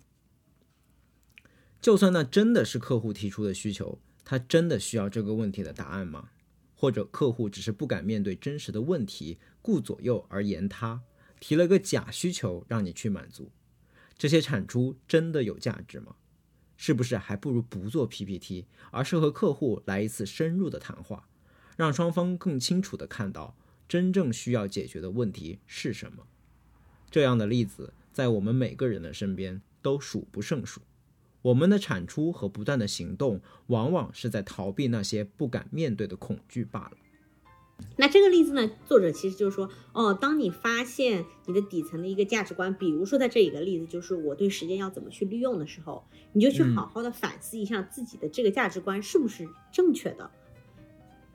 [1.80, 6.28] 就算那真的是客户提出的需求，他真的需要这个问题的答案吗？
[6.74, 11.00] 或者客户只是不敢面对真实的问题，顾左右而言他，
[11.40, 13.50] 提了个假需求让你去满足？
[14.18, 16.16] 这些产出真的有价值吗？
[16.76, 21.28] 是不是还不如不做 PPT，而是和客户来一次深入的谈话，
[21.76, 23.56] 让双方更清楚地看到
[23.88, 26.26] 真正需要解决的问题是什么？
[27.10, 30.82] 这样的例子在我们每个人的身边都数不胜数。
[31.42, 36.96] 我们的产出和不断的行动，往往是在逃避那些不敢面对的恐惧罢了。
[37.96, 38.70] 那这个例子呢？
[38.86, 50.30] 作者其实就是说，哦，当你发现你的底层的一个价值观，比如说在这一个例子就是我对时间要怎么去利用的时候，你就去好好的反思一下自己的这个价值观是不是正确的。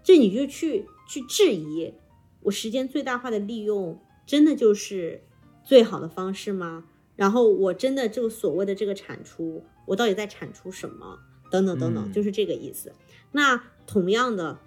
[0.03, 1.93] 这你就去去质疑，
[2.41, 5.23] 我时间最大化的利用真的就是
[5.63, 6.85] 最好的方式吗？
[7.15, 9.63] 然后我真的这个所谓的这个产出。
[9.85, 11.19] 我到底在产出什么？
[11.51, 12.93] 等等等等，就是这个意思。
[13.33, 14.57] 那同样的，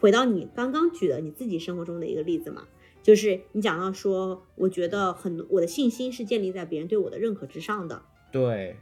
[0.00, 2.64] 回到你刚刚举的你自己生活中的一个例子嘛，
[3.02, 8.02] 就是你讲到说，我觉得很我的信心是建立在别人对我的认可之上的。
[8.30, 8.76] 对，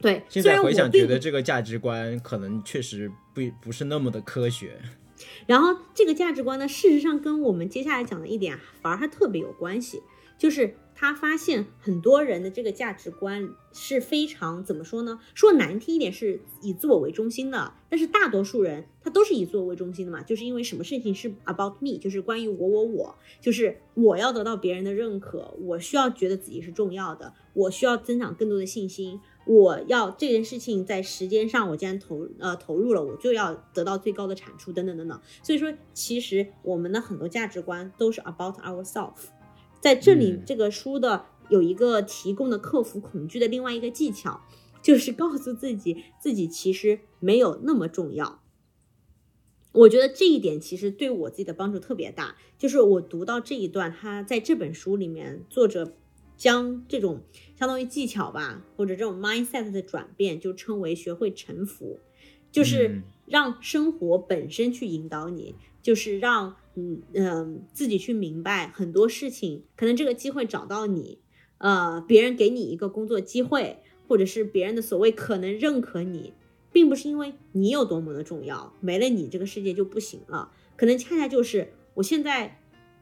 [0.00, 0.22] 对。
[0.28, 4.80] 现在回想，觉得这个价值观可能确实不不是那么的科学。
[5.46, 10.02] 然后这个价值观呢，事实上跟我们接下来讲的一点反而还特别有关系，
[10.36, 10.74] 就是。
[11.02, 15.18] 他发现很多人的这个价值观是非常怎么说呢？
[15.34, 35.20] 说难听一点是以自我为中心的，但是大多数人他都是以自我为中心的嘛，就是因为什么事情是 about me，就是关于我我我，就是我要得到别人的认可，我需要觉得自己是重要的，我需要增长更多的信心，我要这件事情在时间上我既然投呃投入了，我就要得到最高的产出等等等等。
[35.42, 39.32] 所以说，其实我们的很多价值观都是 about ourselves。
[39.82, 44.42] 在这里，这个书的有一个提供的克服恐惧的另外一个技巧，
[44.80, 48.44] 就是告诉自己，自己其实没有那么重要。
[49.72, 52.36] 我觉得这一点其实对我自己的帮助特别大。
[52.56, 55.96] 就是我读到这一段，他在这本书里面，作者
[56.36, 57.22] 将这种
[57.58, 61.98] 相当于技巧吧，或者这种 mindset 的转变，就称为学会臣服，
[62.52, 66.54] 就是让生活本身去引导你，就是让。
[66.74, 71.18] 嗯嗯，自己去明白很多事情，可能这个机会找到你，
[71.58, 76.32] 呃，别人给你一个工作机会，或者是别人的所谓可能认可你，
[76.72, 82.60] 并不是因为你有多么的重要，没了你这个世界就不行了，可能恰恰就是我现在，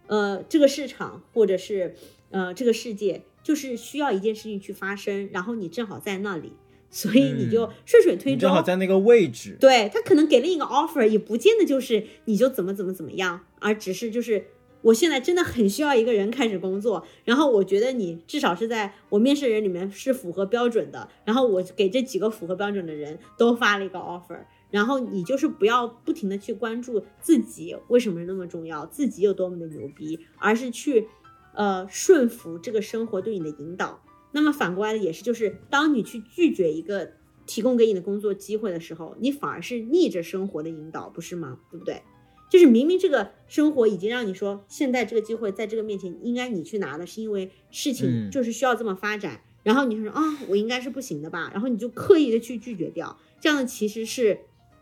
[0.08, 1.94] 呃，这个市场或者是
[2.30, 6.52] 呃这个世界就是需要一件事情去发生，然后你正好在那里。
[6.92, 9.56] 所以你就顺水推舟，正好在那个位置。
[9.60, 14.44] 对他可能给了一个 offer，也不见得就是你就怎么怎么怎么样，而只是就是
[14.82, 24.38] 我现在真的很需要一个人开始工作，然后我觉得你至少是在我面试人里面是符合标准的，然后我给这几个符合标准的人都发了一个 offer，
[24.70, 31.08] 然后你就是不要不停的去关注自己为什么那么重要，自己有多么的牛逼，而是去
[31.54, 34.02] 呃顺服这个生活对你的引导。
[34.32, 37.12] 那么反过来的也是，就是当你去拒绝一个
[37.46, 41.58] 提供给你的工作机会的时候，你反而是逆着生活的引导，不是吗？
[41.70, 42.00] 对不对？
[42.50, 54.40] 就是明明这个生活已经让你说，现在这个机会在这个面前应该你去拿的，是因为事情就是需要这么发展，然后你说啊，我应该是不行的吧，然后你就刻意的去拒绝掉，这样的其实是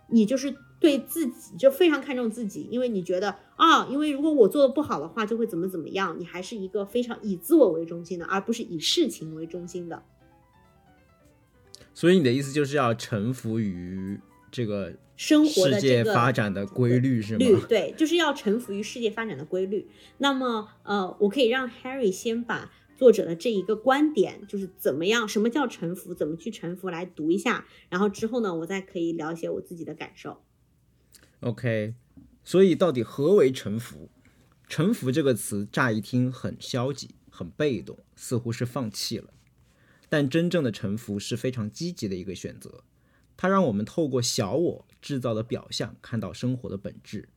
[0.09, 0.57] 你就是。
[0.81, 6.15] 对自己就非常看重自己，因为你觉得啊，因为如果我做的不好的话，就会怎么怎么样。
[6.21, 10.05] 你还是一个非常以自我为中心的，而不是以事情为中心的。
[11.93, 17.67] 所以你的意思就是要臣服于这个生活的世界发展的规律，是吗？
[17.69, 19.89] 对，就是要臣服于世界发展的规律。
[20.19, 27.67] 那么，呃，我可以让 Harry 先把作者的这一个观点，就是怎么样，什么叫臣服，怎么去臣服，来读一下。
[27.89, 30.43] 然后之后呢，我再可以了解我自己的感受。
[31.41, 31.95] OK，
[32.43, 34.11] 所以到底何为臣服？
[34.69, 39.31] 臣服这个词乍一听很消极、很被动，似乎是放弃了。
[40.11, 42.83] 但真正的臣服是非常积极的一个选择，
[43.39, 47.29] 它让我们透过小我制造的表象看到生活的本质，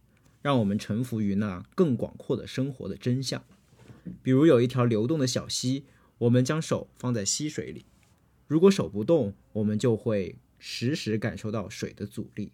[0.41, 3.43] 让我们臣服于那更广阔的生活的真相。
[4.23, 5.85] 比如有一条流动的小溪，
[6.17, 7.85] 我们将手放在溪水里，
[8.47, 12.51] 如果手不动，我们就会时时感受到水的阻力。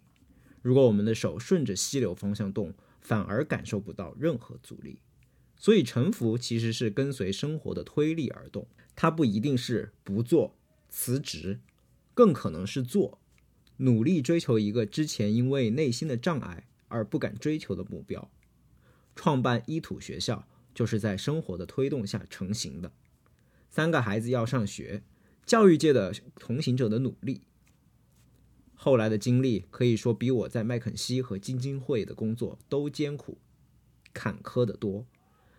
[0.61, 4.99] 如果我们的手顺着溪流方向动，反而感受不到任何阻力。
[5.55, 10.53] 所以臣服其实是跟随生活的推力而动，它不一定是不做、
[10.89, 11.61] 辞职，
[12.13, 13.17] 更可能是做，
[13.77, 18.29] 努力追求一个之前因为内心的障碍而不敢追求的目标。
[19.15, 22.91] 创办伊土学校就是在生活的推动下成型的。
[23.69, 25.03] 三个孩子要上学，
[25.45, 27.41] 教育界的同行者的努力。
[28.75, 33.39] 后来的经历可以说比我在麦肯锡和基金会的工作都艰苦、
[34.13, 35.05] 坎坷得多。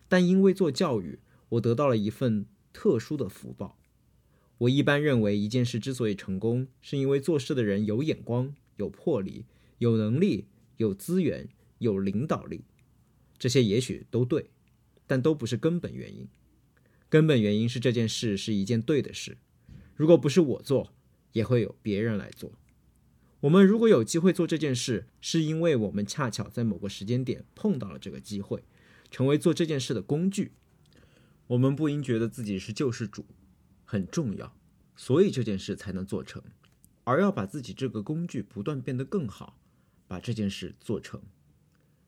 [0.08, 3.77] 但因为做教育，我得到了一份特殊的福报。
[4.58, 9.44] 我一般认为，一件事之所以成功，是因为做事的人有眼光、有魄力、
[9.78, 10.46] 有能力、
[10.78, 11.48] 有资源、
[11.78, 12.64] 有领导力。
[13.38, 14.50] 这些也许都对，
[15.06, 16.26] 但都不是根本原因。
[17.08, 19.38] 根本原因是这件事是一件对的事。
[19.94, 20.92] 如果不是我做，
[21.32, 22.52] 也会有别人来做。
[23.40, 28.64] 我们如果有机会做这件事，是因为我们恰巧在某个时间点碰到了这个机会，
[29.08, 30.50] 成为做这件事的工具。
[31.46, 33.24] 我们不应觉得自己是救世主。
[33.90, 34.54] 很重要，
[34.94, 36.42] 所以这件事才能做成，
[37.04, 39.58] 而要把自己这个工具不断变得更好，
[40.06, 41.22] 把这件事做成。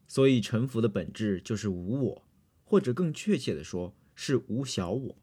[0.06, 2.28] 所以臣服的本质就是无我，
[2.64, 5.16] 或者更确切的说是无小我。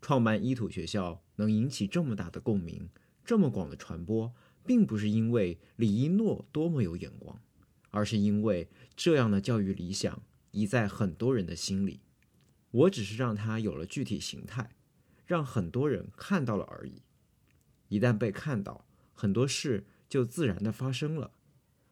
[0.00, 2.88] 创办伊土学校能引起这么大的共鸣，
[3.24, 4.32] 这么广的传播，
[4.64, 7.36] 并不是因为李一诺多么有眼光，
[7.90, 11.98] 而是因为这样的教育理想已在很多人的心里。
[12.70, 14.70] 我只是让它有了具体形态。
[15.28, 17.02] 让很多人看到了而已。
[17.88, 21.30] 一旦被看到，很多事就自然的发生了，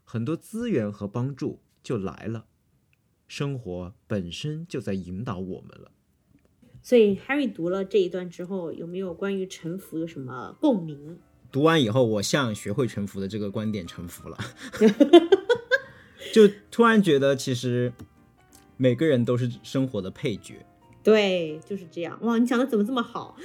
[0.03, 2.47] 很多资源和帮助就来了。
[3.29, 5.93] 生活本身就在引导我们了。
[6.83, 11.19] 所以，Harry 读了这一段之后，有没有关于臣服有什么共鸣？
[11.53, 14.39] 读完以后，我向学会臣服的这个观点臣服了。
[16.33, 17.93] 就突然觉得，其实
[18.77, 20.65] 每个人都是生活的配角。
[21.07, 22.19] 对，就是这样。
[22.23, 23.37] 哇，你讲的怎么这么好？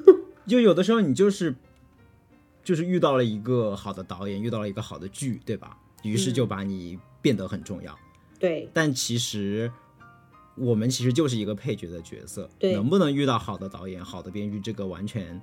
[0.48, 1.54] 就有的时候你就是，
[2.64, 5.76] 就是遇到了一个好的导演，遇到了一个好的剧，对吧？
[6.02, 7.94] 于是就把你变得很重要。
[8.38, 8.70] 对。
[8.72, 9.70] 但其实
[10.56, 12.48] 我们其实就是一个配角的角色。
[12.58, 12.72] 对。
[12.72, 15.38] 能不能遇到好的导演、好的编剧，这个完全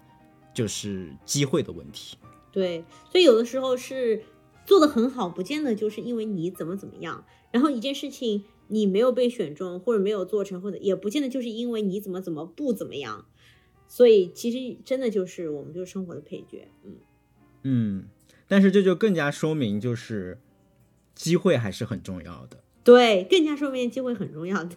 [0.55, 2.17] 就是机会的问题。
[2.51, 2.83] 对。
[3.11, 4.23] 所以有的时候是
[4.65, 7.23] 做的很好，不见得就是因为你怎么怎么样。
[7.51, 8.43] 然后一件事情。
[8.69, 13.25] 你没有被选中，或者没有做成，或者也不见得就是因为你怎么怎么不怎么样，
[13.87, 16.95] 所以其实真的就是我们就是生活的配角，嗯。
[17.63, 18.05] 嗯，
[18.47, 20.39] 但是这就更加说明就是
[21.15, 24.75] 机会还是很重要的，对，更加说明机会很重要的，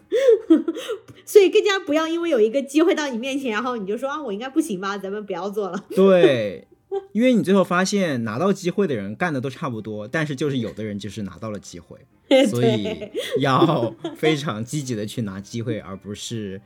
[1.25, 6.67] 所以更加不要因为有一个机会到你面前，然后你就说啊我应该不行吧，咱们不要做了，对。
[7.13, 11.97] 因为你最后发现拿到机会的人干的都差不多，但是就是有的人就是拿到了机会，
[12.49, 16.61] 所以要非常积极的去拿机会，而不是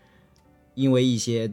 [0.73, 1.51] 因为一些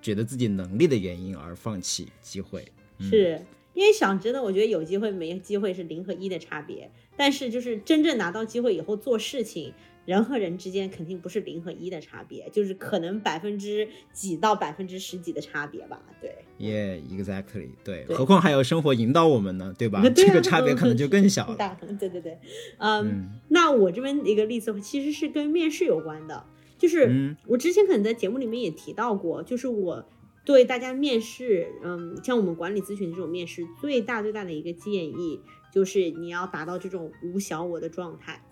[0.00, 2.64] 觉得自己能力的原因而放弃机会。
[3.00, 3.40] 是
[3.74, 9.72] 因为想真的，我觉得有机会没机会是零和一的差别，但是就是真正拿到机会以后做事情。
[10.04, 16.00] 人和人之间肯定不是零和一的差别，就是可能百分之几到百分之十几的差别吧。
[16.20, 17.70] 对，Yeah, exactly.
[17.82, 20.02] 对，何况还有生活引导我们呢，对吧？
[20.14, 21.78] 这个差别可能就更小 了。
[21.98, 22.38] 对对对，
[22.78, 26.44] 嗯，那我这边一个例子其实是跟面试有关的，
[26.76, 30.06] 就是我之前可能在节目里面也提到过，就是我
[30.44, 35.40] 对大家面试，嗯，像我们管理咨询这种面试，最大最大的一个建议
[35.72, 38.42] 就是你要达到这种无小我的状态。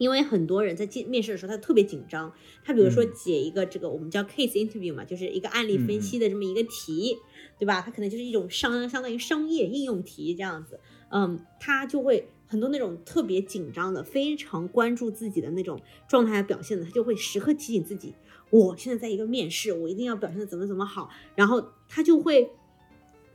[0.00, 2.32] 因为很多人在进面试的时候，他特别紧张。
[2.64, 7.18] 他比如说解一个这个我们叫 case interview 嘛，就是一个案例分析的这么一个题，
[7.58, 7.82] 对吧？
[7.82, 10.80] 他可能就是一种商相当于商业应用题这样子。
[11.10, 15.78] 嗯，他就会很多那种特别紧张的、非常关注自己的那种
[16.08, 18.14] 状态表现的，他就会时刻提醒自己：
[18.48, 21.10] 我现在在一个面试，我一定要表现的怎么怎么好。
[21.34, 22.50] 然后他就会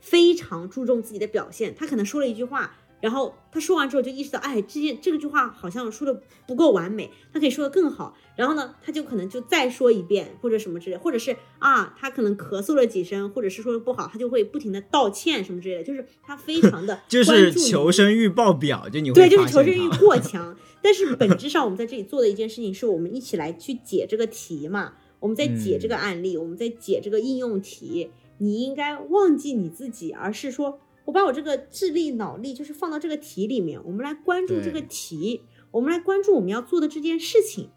[0.00, 1.72] 非常注重自己的表现。
[1.76, 2.76] 他可能说了一句话。
[3.00, 8.16] 然后他说完之后就意识到，哎，这件这个句话好像说的不够完美，他可以说的更好。
[8.36, 15.84] 然后呢，他就可能就再说一遍或者什么之类，或者是啊，他可能咳嗽了几声，或者是说的不好，他就会不停的道歉什么之类的。
[15.84, 20.56] 就是他非常的 就是求生欲爆表，就你对，就是求生欲过强。
[20.82, 24.94] 但是本质上，我们在这里做的一件事情，是我们一起来去解这个题嘛。
[25.20, 28.10] 我们在解这个案例，我们在解这个应用题。
[28.38, 30.80] 你应该忘记你自己，而是说。
[31.06, 35.40] 我把我这个智力、脑力，就是放到这个题里面，我们来关注这个题，
[35.70, 37.70] 我们来关注我们要做的这件事情。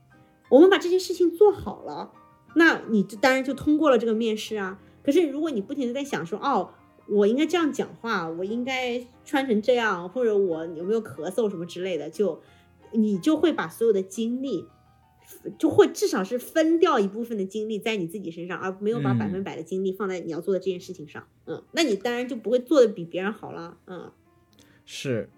[0.49, 2.11] 我们把这件事情做好了，
[2.55, 4.79] 那你就当然就通过了这个面试啊。
[5.03, 6.71] 可是如果你不停的在想说，哦，
[7.07, 12.41] 我应该这样讲话，我应该穿成这样，或者我有没有咳嗽什么之类的，就
[12.91, 14.65] 你就会把所有的精力。
[15.57, 21.27] 就会至少是分掉一部分的精力在你自己身上，而没有把百分百的精力放在你要做的这件事情上。
[21.45, 23.77] 嗯，那你当然就不会做的比别人好了。
[23.87, 24.11] 嗯，
[24.85, 25.29] 是，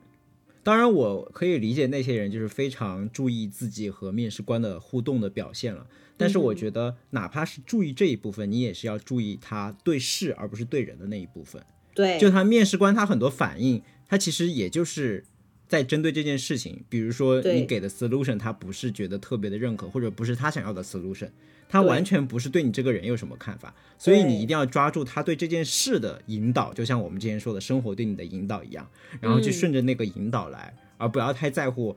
[0.63, 5.87] 当然我可以理解那些人就是非常注意自己和面试官的互动的表现了。
[6.17, 11.61] 但是我觉得，哪怕是注意这一部分，你也是要注意他对事而不是对人的那一部分。
[11.95, 13.81] 对，就他面试官他很多反应。
[14.07, 15.23] 他其实也就是
[15.71, 21.29] 在针对这件事情，比如说你给的 solution，他不是觉得特别的认可，或者不是他想要的 solution，
[21.69, 28.85] 他完全不是对你这个人有什么看法，所以你一定要抓住他对这件事的引导，就像我们之前说的生活对你的引导一样，
[29.21, 31.95] 然后去嗯顺着那个引导来，而不要太在乎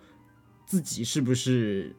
[0.64, 1.92] 自己是不是。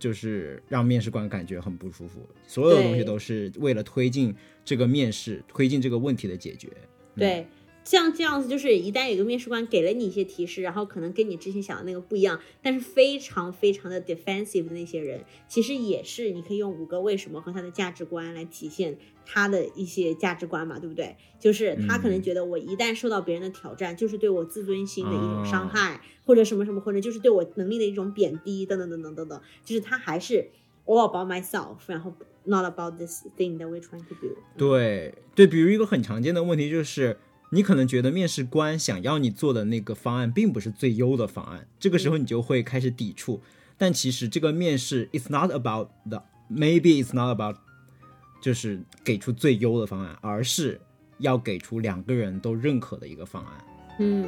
[0.00, 6.70] 就是让面试官感觉很不舒服，所有的东西都是为了推进这个面试，推进这个问题的解决。
[7.14, 7.46] 对，
[7.82, 21.16] 像这样子，就是一旦有个面试官给了你一些提示，然后可能跟你之前想的那个不一样，但是非常非常的 defensive 的那些人，其实也是你可以用五个为什么和他的价值观来体现他的一些价值观嘛，对不对？
[21.40, 30.50] 就是他可能觉得我一旦受到别人的挑战，就是对我自尊心的一种伤害，或者什么什么，或者就是对我能力的一种贬低，等等等等等等，就是他还是
[30.84, 32.12] all about myself，然后
[32.44, 34.36] not about this thing that we're trying to do。
[34.56, 37.16] 对对，比如一个很常见的问题就是，
[37.52, 43.42] 你可能觉得面试官想要你做的那个方案并不是最优的方案，这个时候你就会开始抵触。
[43.76, 47.56] 但其实这个面试，it's not about the maybe it's not about
[48.40, 50.80] 就是给出最优的方案，而是
[51.18, 53.64] 要给出两个人都认可的一个方案。
[53.98, 54.26] 嗯。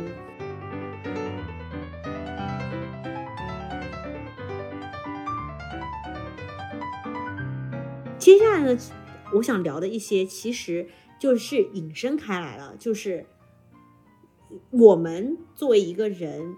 [8.19, 8.77] 接下来呢，
[9.35, 10.89] 我想聊的一些，其实
[11.23, 13.25] 就是引申开来了，就是
[14.73, 16.57] 我们作为一个人，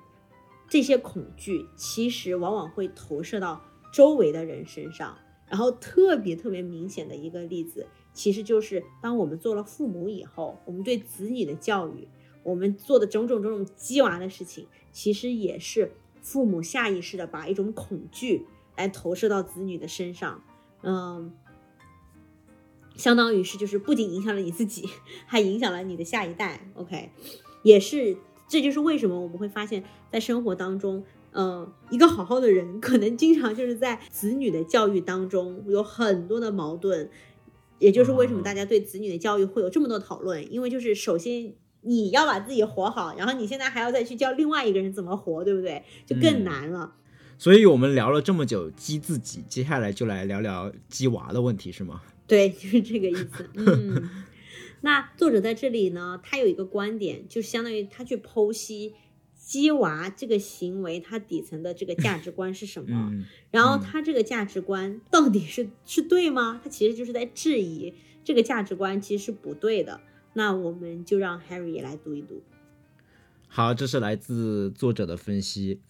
[0.71, 3.63] 这些恐惧其实往往会投射到
[3.93, 5.19] 周围的人身上。
[5.47, 12.09] 然后特别特别明显的一个例子，其实就是当我们做了父母以后，我们对子女的教育，
[12.43, 15.93] 我们做的种种种种鸡娃的事情，其实也是
[16.23, 18.47] 父母下意识的把一种恐惧
[18.79, 20.43] 来投射到子女的身上，
[20.83, 21.35] 嗯，
[22.97, 24.89] 相当于是就是不仅影响了你自己，
[25.27, 26.71] 还影响了你的下一代。
[26.75, 27.11] OK，
[27.63, 28.17] 也是，
[28.49, 31.05] 这就是为什么我们会发现，在生活当中。
[31.37, 37.11] 嗯，一个好好的人，可能经常就是在子女的教育当中有很多的矛盾，
[37.81, 40.53] 也就是为什么大家对子女的教育会有这么多讨论。
[40.53, 45.83] 因为就是首先你要把自己活好，然后你现在还要再去教另外一个人怎么活，对不对？
[46.07, 46.95] 就更难了。
[47.37, 52.01] 所以我们聊了这么久激自己，接下来就来聊聊鸡娃的问题，是吗？
[52.27, 53.51] 对，就是这个意思。
[53.55, 54.09] 嗯，
[54.83, 58.95] 那作者在这里呢，他有一个观点，就相当于他去剖析。
[59.37, 63.11] 鸡娃这个行为，它底层的这个价值观是什么？
[63.13, 66.59] 嗯、然后他这个价值观到底是是对吗？
[66.65, 67.93] 他其实就是在质疑
[68.25, 70.01] 这个价值观其实是不对的。
[70.33, 72.43] 那我们就让 Harry 也来读一读。
[73.47, 75.83] 好，这是来自作者的分析。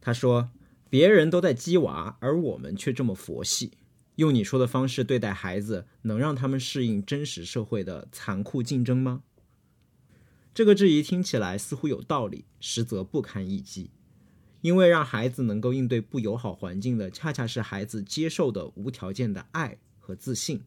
[0.00, 0.50] 他说
[0.90, 3.70] ：“别人都在鸡娃，而我们却这么佛系，
[4.18, 9.22] 用你说的方式对待孩子，能让他们适应真实社会的残酷竞争吗？”
[10.52, 13.92] 这个质疑听起来似乎有道理，实则不堪一击。
[14.60, 20.62] 因为让孩子能够应对不友好环境的，恰恰是孩子接受的无条件的爱和自信。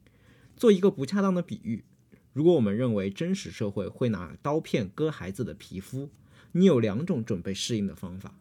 [0.56, 1.84] 做一个不恰当的比喻，
[2.32, 6.10] 如果我们认为真实社会会拿刀片割孩子的皮肤，
[6.54, 8.34] 你有两种准备适应的方法：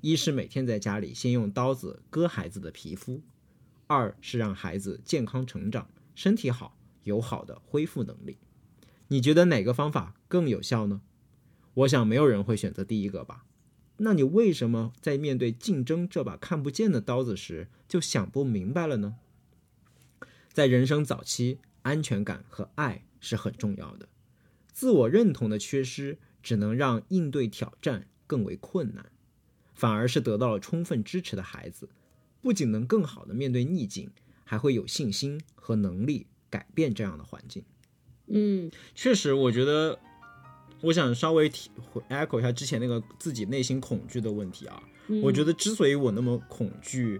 [0.00, 3.20] 一是每天在家里先用刀子割孩子的皮肤；
[3.88, 8.38] 二是让孩子健康成长，身体好，有好的恢复能力。
[9.08, 11.00] 你觉得哪个方法更有效呢？
[11.74, 13.44] 我想没有人会选择第一个吧。
[13.96, 19.16] 那你为什么在面对竞争这把看不见的刀子时就想不明白了呢？
[20.52, 24.08] 在人生早期，安全感和爱是很重要的。
[24.70, 29.10] 自我认同的缺失只能让应对挑战更为困难，
[29.74, 31.88] 反而是得到了充分支持的孩子，
[32.40, 34.10] 不仅能更好的面对逆境，
[34.44, 37.64] 还会有信心和能力改变这样的环境。
[38.26, 39.98] 嗯，确实，我觉得，
[40.82, 41.70] 我想稍微提
[42.10, 44.82] echo 一下之前那个自己内心恐惧的问题啊。
[45.10, 47.18] 嗯我觉得之所以我那么恐惧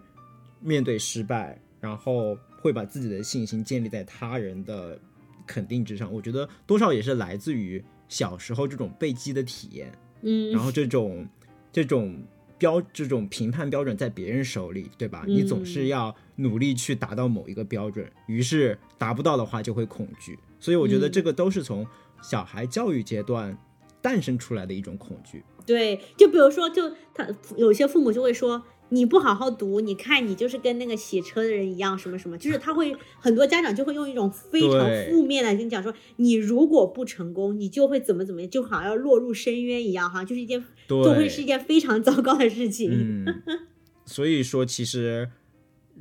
[0.61, 5.01] 面对失败，然后会把自己的信心建立在他人的
[5.47, 9.91] 肯定之上，我觉得多少也是来自于小时候这种被击的体验，
[10.21, 11.27] 嗯，然后这种
[11.73, 12.23] 这种
[12.59, 15.25] 标这种评判标准在别人手里，对吧？
[15.27, 20.39] 你总是要努力去达到某一个标准，于是达不到的话就会恐惧。
[20.59, 21.87] 所以我觉得这个都是从
[22.21, 23.57] 小孩教育阶段
[24.03, 25.45] 诞生出来的一种恐惧。
[25.65, 34.71] 对，就比如说，就他有些父母就会说，你不好好读，你看你就是跟那个洗车的人一样，什么什么，就是他会很多家长就会用一种非常
[35.09, 42.91] 负面的跟你讲说，你如果不成功，你就会怎么怎么样，就好像要落入深渊一样，哈，就是一件对，就会是一件非常糟糕的事情。
[43.25, 43.43] 嗯，
[44.05, 45.31] 所以说其实。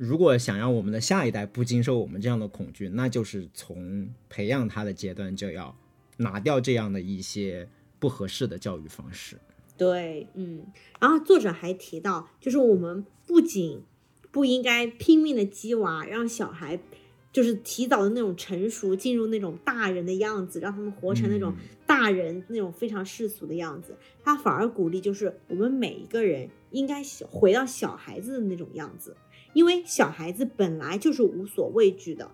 [0.00, 5.76] 如果想让我们的下一代不经受我们这样的恐惧，那就是从培养他的阶段就要
[6.18, 7.68] 拿掉这样的一些
[7.98, 9.36] 不合适的教育方式。
[9.78, 10.66] 对，嗯，
[11.00, 13.80] 然后作者还提到，就是我们不仅
[14.32, 16.80] 不应该拼命的激娃，让小孩
[17.32, 21.54] 就是提早的那种成熟，进入那种大人的样子，让他们活成那种
[21.86, 23.96] 大人那种非常世俗的样子。
[24.24, 29.16] 他反而鼓励，就是我们每一个人应该回到小孩子的那种样子，
[29.52, 32.30] 因为小孩子本来就是无所畏惧的，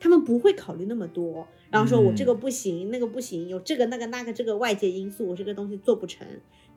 [0.00, 6.26] 他们不会考虑那么多，然后说我这个不行，那个不行，有这个那个那个这个外界因素，我这个东西做不成。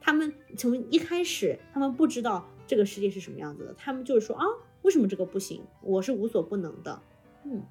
[0.01, 4.43] 他们从一开始，他们不知道这个世界是什么样子的，他们就是说啊，
[4.81, 5.61] 为什么这个不行？
[5.81, 7.01] 我是无所不能的。
[7.45, 7.63] 嗯，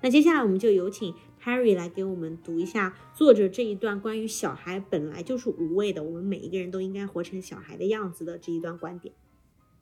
[0.00, 9.14] 那接下来我们就有请 Harry 来给我们读一下作者这一段关于小孩本来就是无畏的，我们每一个人都应该活成小孩的样子的这一段观点。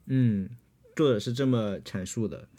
[0.07, 0.49] 嗯，
[0.95, 2.49] 作者是这么阐述的：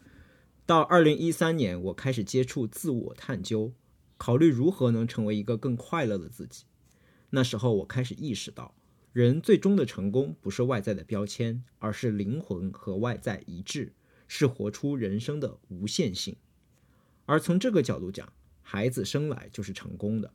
[0.65, 3.73] 到二零一三年，我开始接触自我探究，
[4.17, 6.65] 考虑如何能成为一个更快乐的自己。
[7.31, 8.75] 那时候，我开始意识到。
[9.15, 13.93] 人最终的成功不是外在的标签，而是灵魂和外在一致，
[14.27, 16.35] 是活出人生的无限性。
[17.25, 20.33] 而从这个角度讲，孩子生来就是成功的，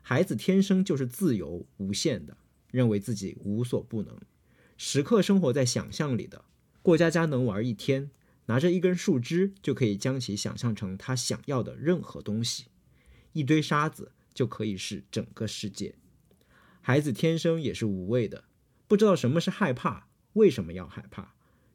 [0.00, 2.34] 孩子天生就是自由无限的，
[2.70, 4.18] 认为自己无所不能，
[4.78, 6.46] 时刻生活在想象里的。
[6.80, 8.10] 过家家能玩一天，
[8.46, 12.68] 拿着一根树枝就可以将其想象成他想要的任何东西，
[13.34, 15.96] 一堆沙子就可以是整个世界。
[16.86, 18.44] 孩子天生也是无畏的，
[18.86, 21.32] 不知道什么是害怕，为什么要害怕，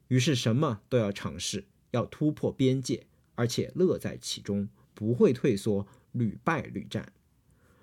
[0.08, 7.12] 于是什么都要尝试，要突破边界，而且乐在其中，不会退缩，屡败屡战。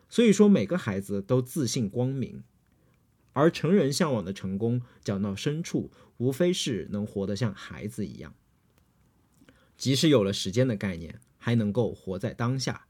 [0.09, 2.45] 所以说，每个孩子都自信光明，
[3.33, 8.37] 而成人向往的成功，讲到深处，无非是能活得像孩子一样，
[9.77, 12.87] 即使有了时间的概念，还能够活在当下，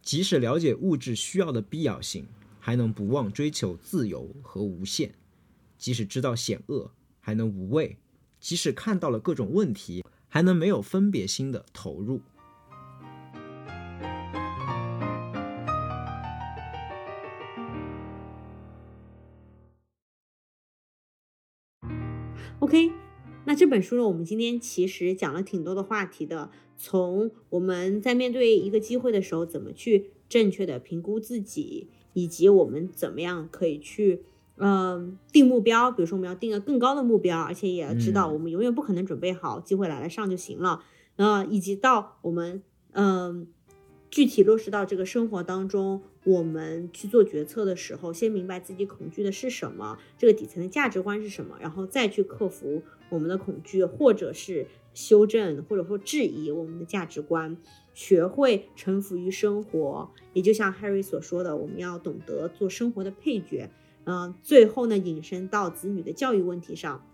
[0.00, 2.28] 即使了解物质需要的必要性。
[2.60, 5.14] 还能不忘追求自由和无限，
[5.78, 7.96] 即使知道险恶，还能无畏；
[8.38, 12.20] 即使看到了各种问题，还能没有分别心的投入。
[22.58, 22.92] OK，
[23.46, 24.06] 那这本书呢？
[24.06, 31.88] 我们今天其实讲了挺多的话题的，从我们在面对一个机会的时候，怎么去正确的评估自己。
[32.12, 34.22] 以及我们怎么样可以去，
[34.56, 35.90] 嗯，定目标？
[35.90, 40.82] 比如说，我们要定个更高的目标，而且也要知道，我们永远不可能准备好，机会来了上就行了。
[41.16, 43.46] 呃，以及到我们，嗯，
[44.10, 57.56] 具体落实到这个生活当中，我们去做决策的时候，先明白自己恐惧的是什么，这个底层的价值观是什么，然后再去克服我们的恐惧，或者是修正，或者说质疑我们的价值观。
[57.92, 63.70] 学会臣服于生活，也就像 Harry 所说的，我们要懂得做生活的配角。
[64.04, 67.04] 嗯，最后呢，引申到子女的教育问题上，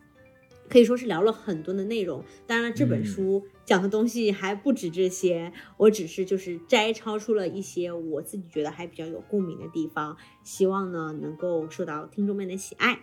[0.69, 2.23] 可以说是聊了很多的内容。
[2.47, 13.01] 当然了，这本书讲的东西还不止这些，我只是就是摘抄出了一些我自己觉得还比较有共鸣的地方，希望呢能够受到听众们的喜爱。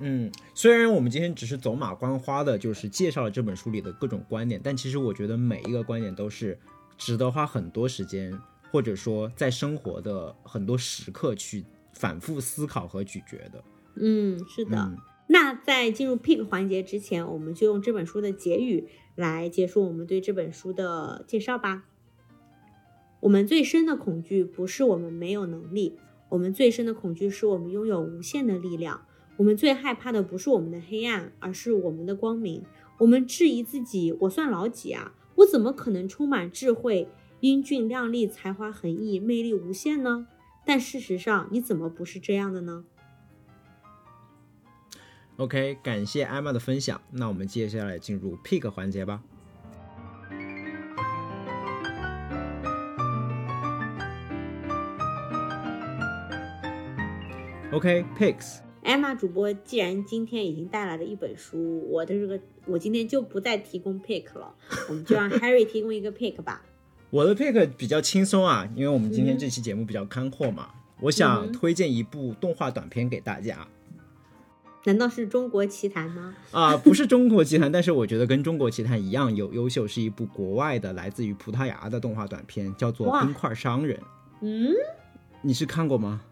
[0.00, 6.58] 嗯，虽然我们今天只是走马观花的，就是介绍了这本书里的各种观点，但其实我觉得每一个观点都是。
[7.00, 8.38] 值得花很多时间，
[8.70, 13.64] 或者说在生活的很多时刻去反复思考和咀嚼的。
[13.94, 14.92] 嗯，是的。
[15.26, 21.84] 那在进入 pick 环节之前，我们就用这本书的结语来结束我们对这本书的介绍吧。
[23.20, 25.98] 我们最深的恐惧不是我们没有能力，
[26.28, 29.06] 我们最深的恐惧是我们拥有无限的力量。
[29.38, 32.62] 我们最害怕的不是我们的黑暗，而是我们的光明。
[32.98, 35.14] 我们质疑自己：我算老几啊？
[35.40, 37.08] 我怎么可能充满智慧、
[37.40, 40.26] 英俊靓丽、才华横溢、魅力无限呢？
[40.66, 42.84] 但事实上，你怎么不是这样的呢
[45.36, 47.00] ？OK，感谢艾玛的分享。
[47.12, 49.22] 那我们接下来进入 Pick 环节吧。
[57.72, 58.58] OK，Picks。
[58.82, 62.38] 艾玛主播，既然今天已经带来了一本书，我的这个
[62.70, 64.54] 我今天就不再提供 pick 了，
[64.88, 66.62] 我们就让 Harry 提供一个 pick 吧。
[67.10, 70.68] 我的 pick 比较轻松啊，因为我们今天这期节目比较干货嘛，
[71.00, 73.66] 我想推荐一部动画短片给大家。
[74.84, 76.34] 难道是中国奇谭吗？
[76.52, 83.96] 啊，不是中国奇谭，但是我觉得跟中国奇谭一样有优秀，是一部国外的来自于葡萄牙的动画短片，叫做《冰块商人》。
[84.40, 84.72] 嗯，
[85.42, 86.22] 你是看过吗？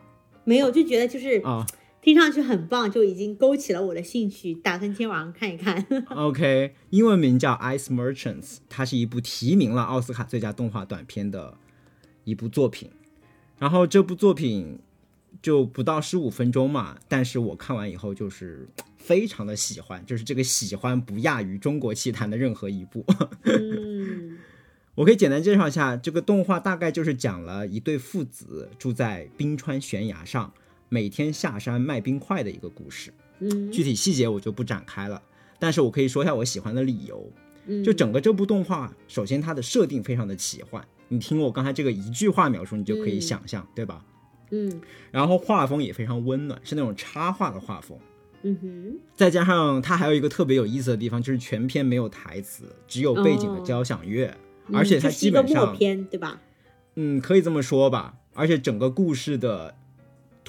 [0.45, 1.67] 没有，就觉得就是啊。
[2.09, 5.87] 听上去很棒，就已经勾起了我的兴趣，打算今天晚上看一看。
[6.17, 11.59] OK，英文名叫《Ice Merchants》，它是一部提名了奥斯卡最佳动画短片的
[12.25, 12.91] 一部作品。
[13.59, 14.79] 然后这部作品
[15.43, 23.05] 就不到十五分钟嘛，但是我看完以后就是非常的喜欢，就是这个喜欢不亚于中国奇谭的任何一部。
[23.43, 24.39] 嗯
[24.97, 30.55] 我可以简单介绍一下，这个动画大概就是讲了一对父子住在冰川悬崖上，
[30.89, 33.13] 每天下山卖冰块的一个故事。
[33.41, 35.23] 嗯，具体细节我就不展开了，
[35.59, 37.31] 但是我可以说一下我喜欢的理由。
[37.71, 44.05] 嗯就整个这部动画，首先它的设定非常的奇幻，你听我刚才这个一句话描述，你就可以嗯想象，对吧？
[44.51, 44.81] 嗯
[45.11, 47.99] 然后画风也非常温暖，是那种插画的画风。
[48.43, 54.35] 嗯哼再加上它还有一个特别有意思的地方，就是全片没有台词，只有背景的交响乐，
[54.69, 56.41] 嗯而且它基本上默片对吧？
[56.95, 58.15] 嗯，可以这么说吧。
[58.33, 59.75] 而且整个故事的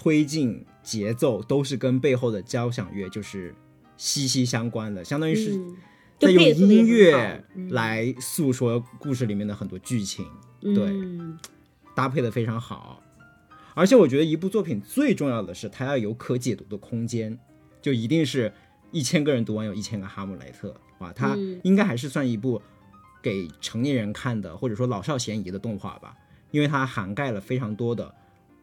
[0.02, 3.54] 推进节奏都是跟背后的交响乐就是
[3.97, 5.76] 息息相关的，相当于是嗯
[6.18, 10.26] 在用音乐来诉说故事里面的很多剧情，
[10.62, 11.38] 对嗯
[11.93, 13.04] 搭配的非常好。
[13.74, 17.38] 而且我觉得一部作品最重要的是它要有可解读的空间，
[17.82, 18.54] 就一定是
[18.91, 22.62] 一千个人读完有一千个哈姆雷特，哇，它嗯应该还是算一部
[23.22, 26.16] 给成年人看的，或者说老少咸宜的动画吧，
[26.52, 28.16] 因为它涵盖了非常多的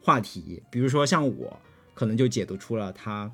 [0.06, 1.58] 话题，比如说像我
[1.92, 3.28] 可能就解读出了他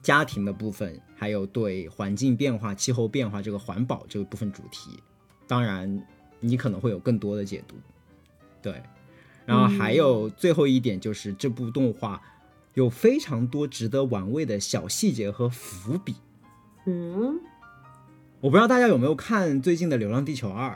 [0.00, 4.98] 家庭的部分，还有对环境变化、气候变化这个环保这个部分主题。
[5.46, 6.02] 当然，
[6.40, 7.74] 你可能会有更多的解读，
[8.62, 8.82] 对。
[9.44, 12.22] 然后还有最后一点就是这部动画
[12.72, 16.16] 有非常多值得玩味的小细节和伏笔。
[16.86, 17.38] 嗯
[18.40, 20.70] 我不知道大家有没有看最近的《流浪地球二》，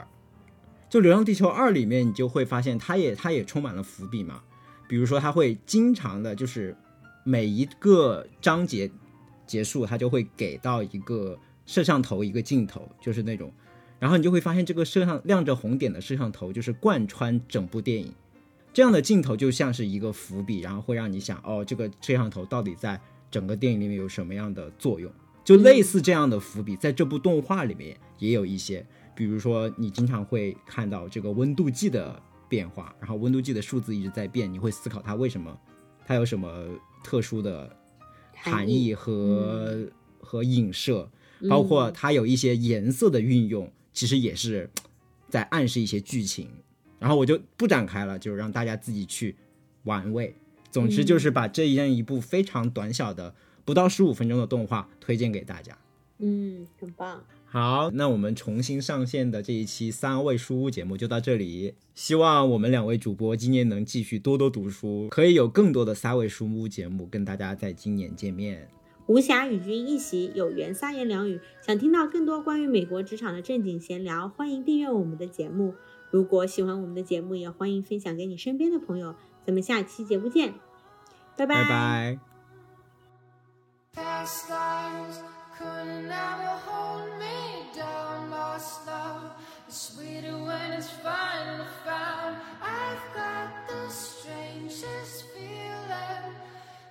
[0.93, 4.43] 就《流浪地球二》里面，你就会发现它也它也充满了伏笔嘛。
[4.87, 6.77] 比如说，它会经常的，就是
[7.23, 8.91] 每一个章节
[9.47, 11.35] 结束，它就会给到一个
[11.65, 13.51] 摄像头一个镜头，就是那种，
[13.97, 18.13] 然后你就会发现这个摄像亮着红点的摄像头就是贯穿整部电影。
[18.71, 25.11] 这样的镜头就像是一个伏笔，然后会让你想，哦，这个摄像头到底在整个电影里面有什么样的作用？
[25.43, 28.85] 就类似这样的伏笔，在这部动画里面也有一些，
[29.15, 35.57] 比如说你经常会看到这个温度计的变化，然后温度计的数字一直在变，你会思考它为什么，
[36.05, 36.67] 它有什么
[37.03, 37.75] 特殊的
[38.33, 39.87] 含义和、
[40.19, 41.09] 和影射，
[41.49, 44.69] 包括它有一些颜色的运用，其实也是
[45.29, 46.49] 在暗示一些剧情。
[46.99, 49.35] 然后我就不展开了，就是让大家自己去
[49.83, 50.35] 玩味。
[50.71, 53.35] 总之就是把这样一部非常短小的。
[53.65, 55.77] 不到十五分钟的动画推荐给大家。
[56.17, 57.23] 嗯，很棒。
[57.53, 61.75] 好，那我们重新上线的这一期三位书屋节目就到这里。
[61.93, 68.67] 希望我们两位主播今年能继续多多读书，可以有更多的三位书屋节目跟大家在今年见面。
[69.05, 71.39] 无暇与君一席，有缘三言两语。
[71.61, 75.75] 想听到更多关于美国职场的正经闲聊，欢迎订阅我们的节目。
[76.09, 79.13] 如果喜欢我们的节目，也欢迎分享给你身边的朋友。
[79.45, 80.55] 咱们下期节目见，
[81.37, 82.17] 拜拜拜。
[89.73, 92.37] Sweeter when it's finally found.
[92.61, 96.35] I've got the strangest feeling.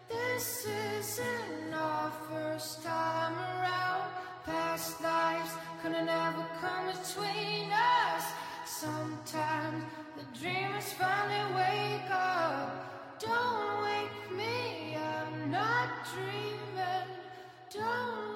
[0.09, 4.11] This isn't our first time around.
[4.45, 8.25] Past lives could have never come between us.
[8.67, 9.85] Sometimes
[10.17, 13.21] the dreamers finally wake up.
[13.21, 17.07] Don't wake me, I'm not dreaming.
[17.73, 18.32] Don't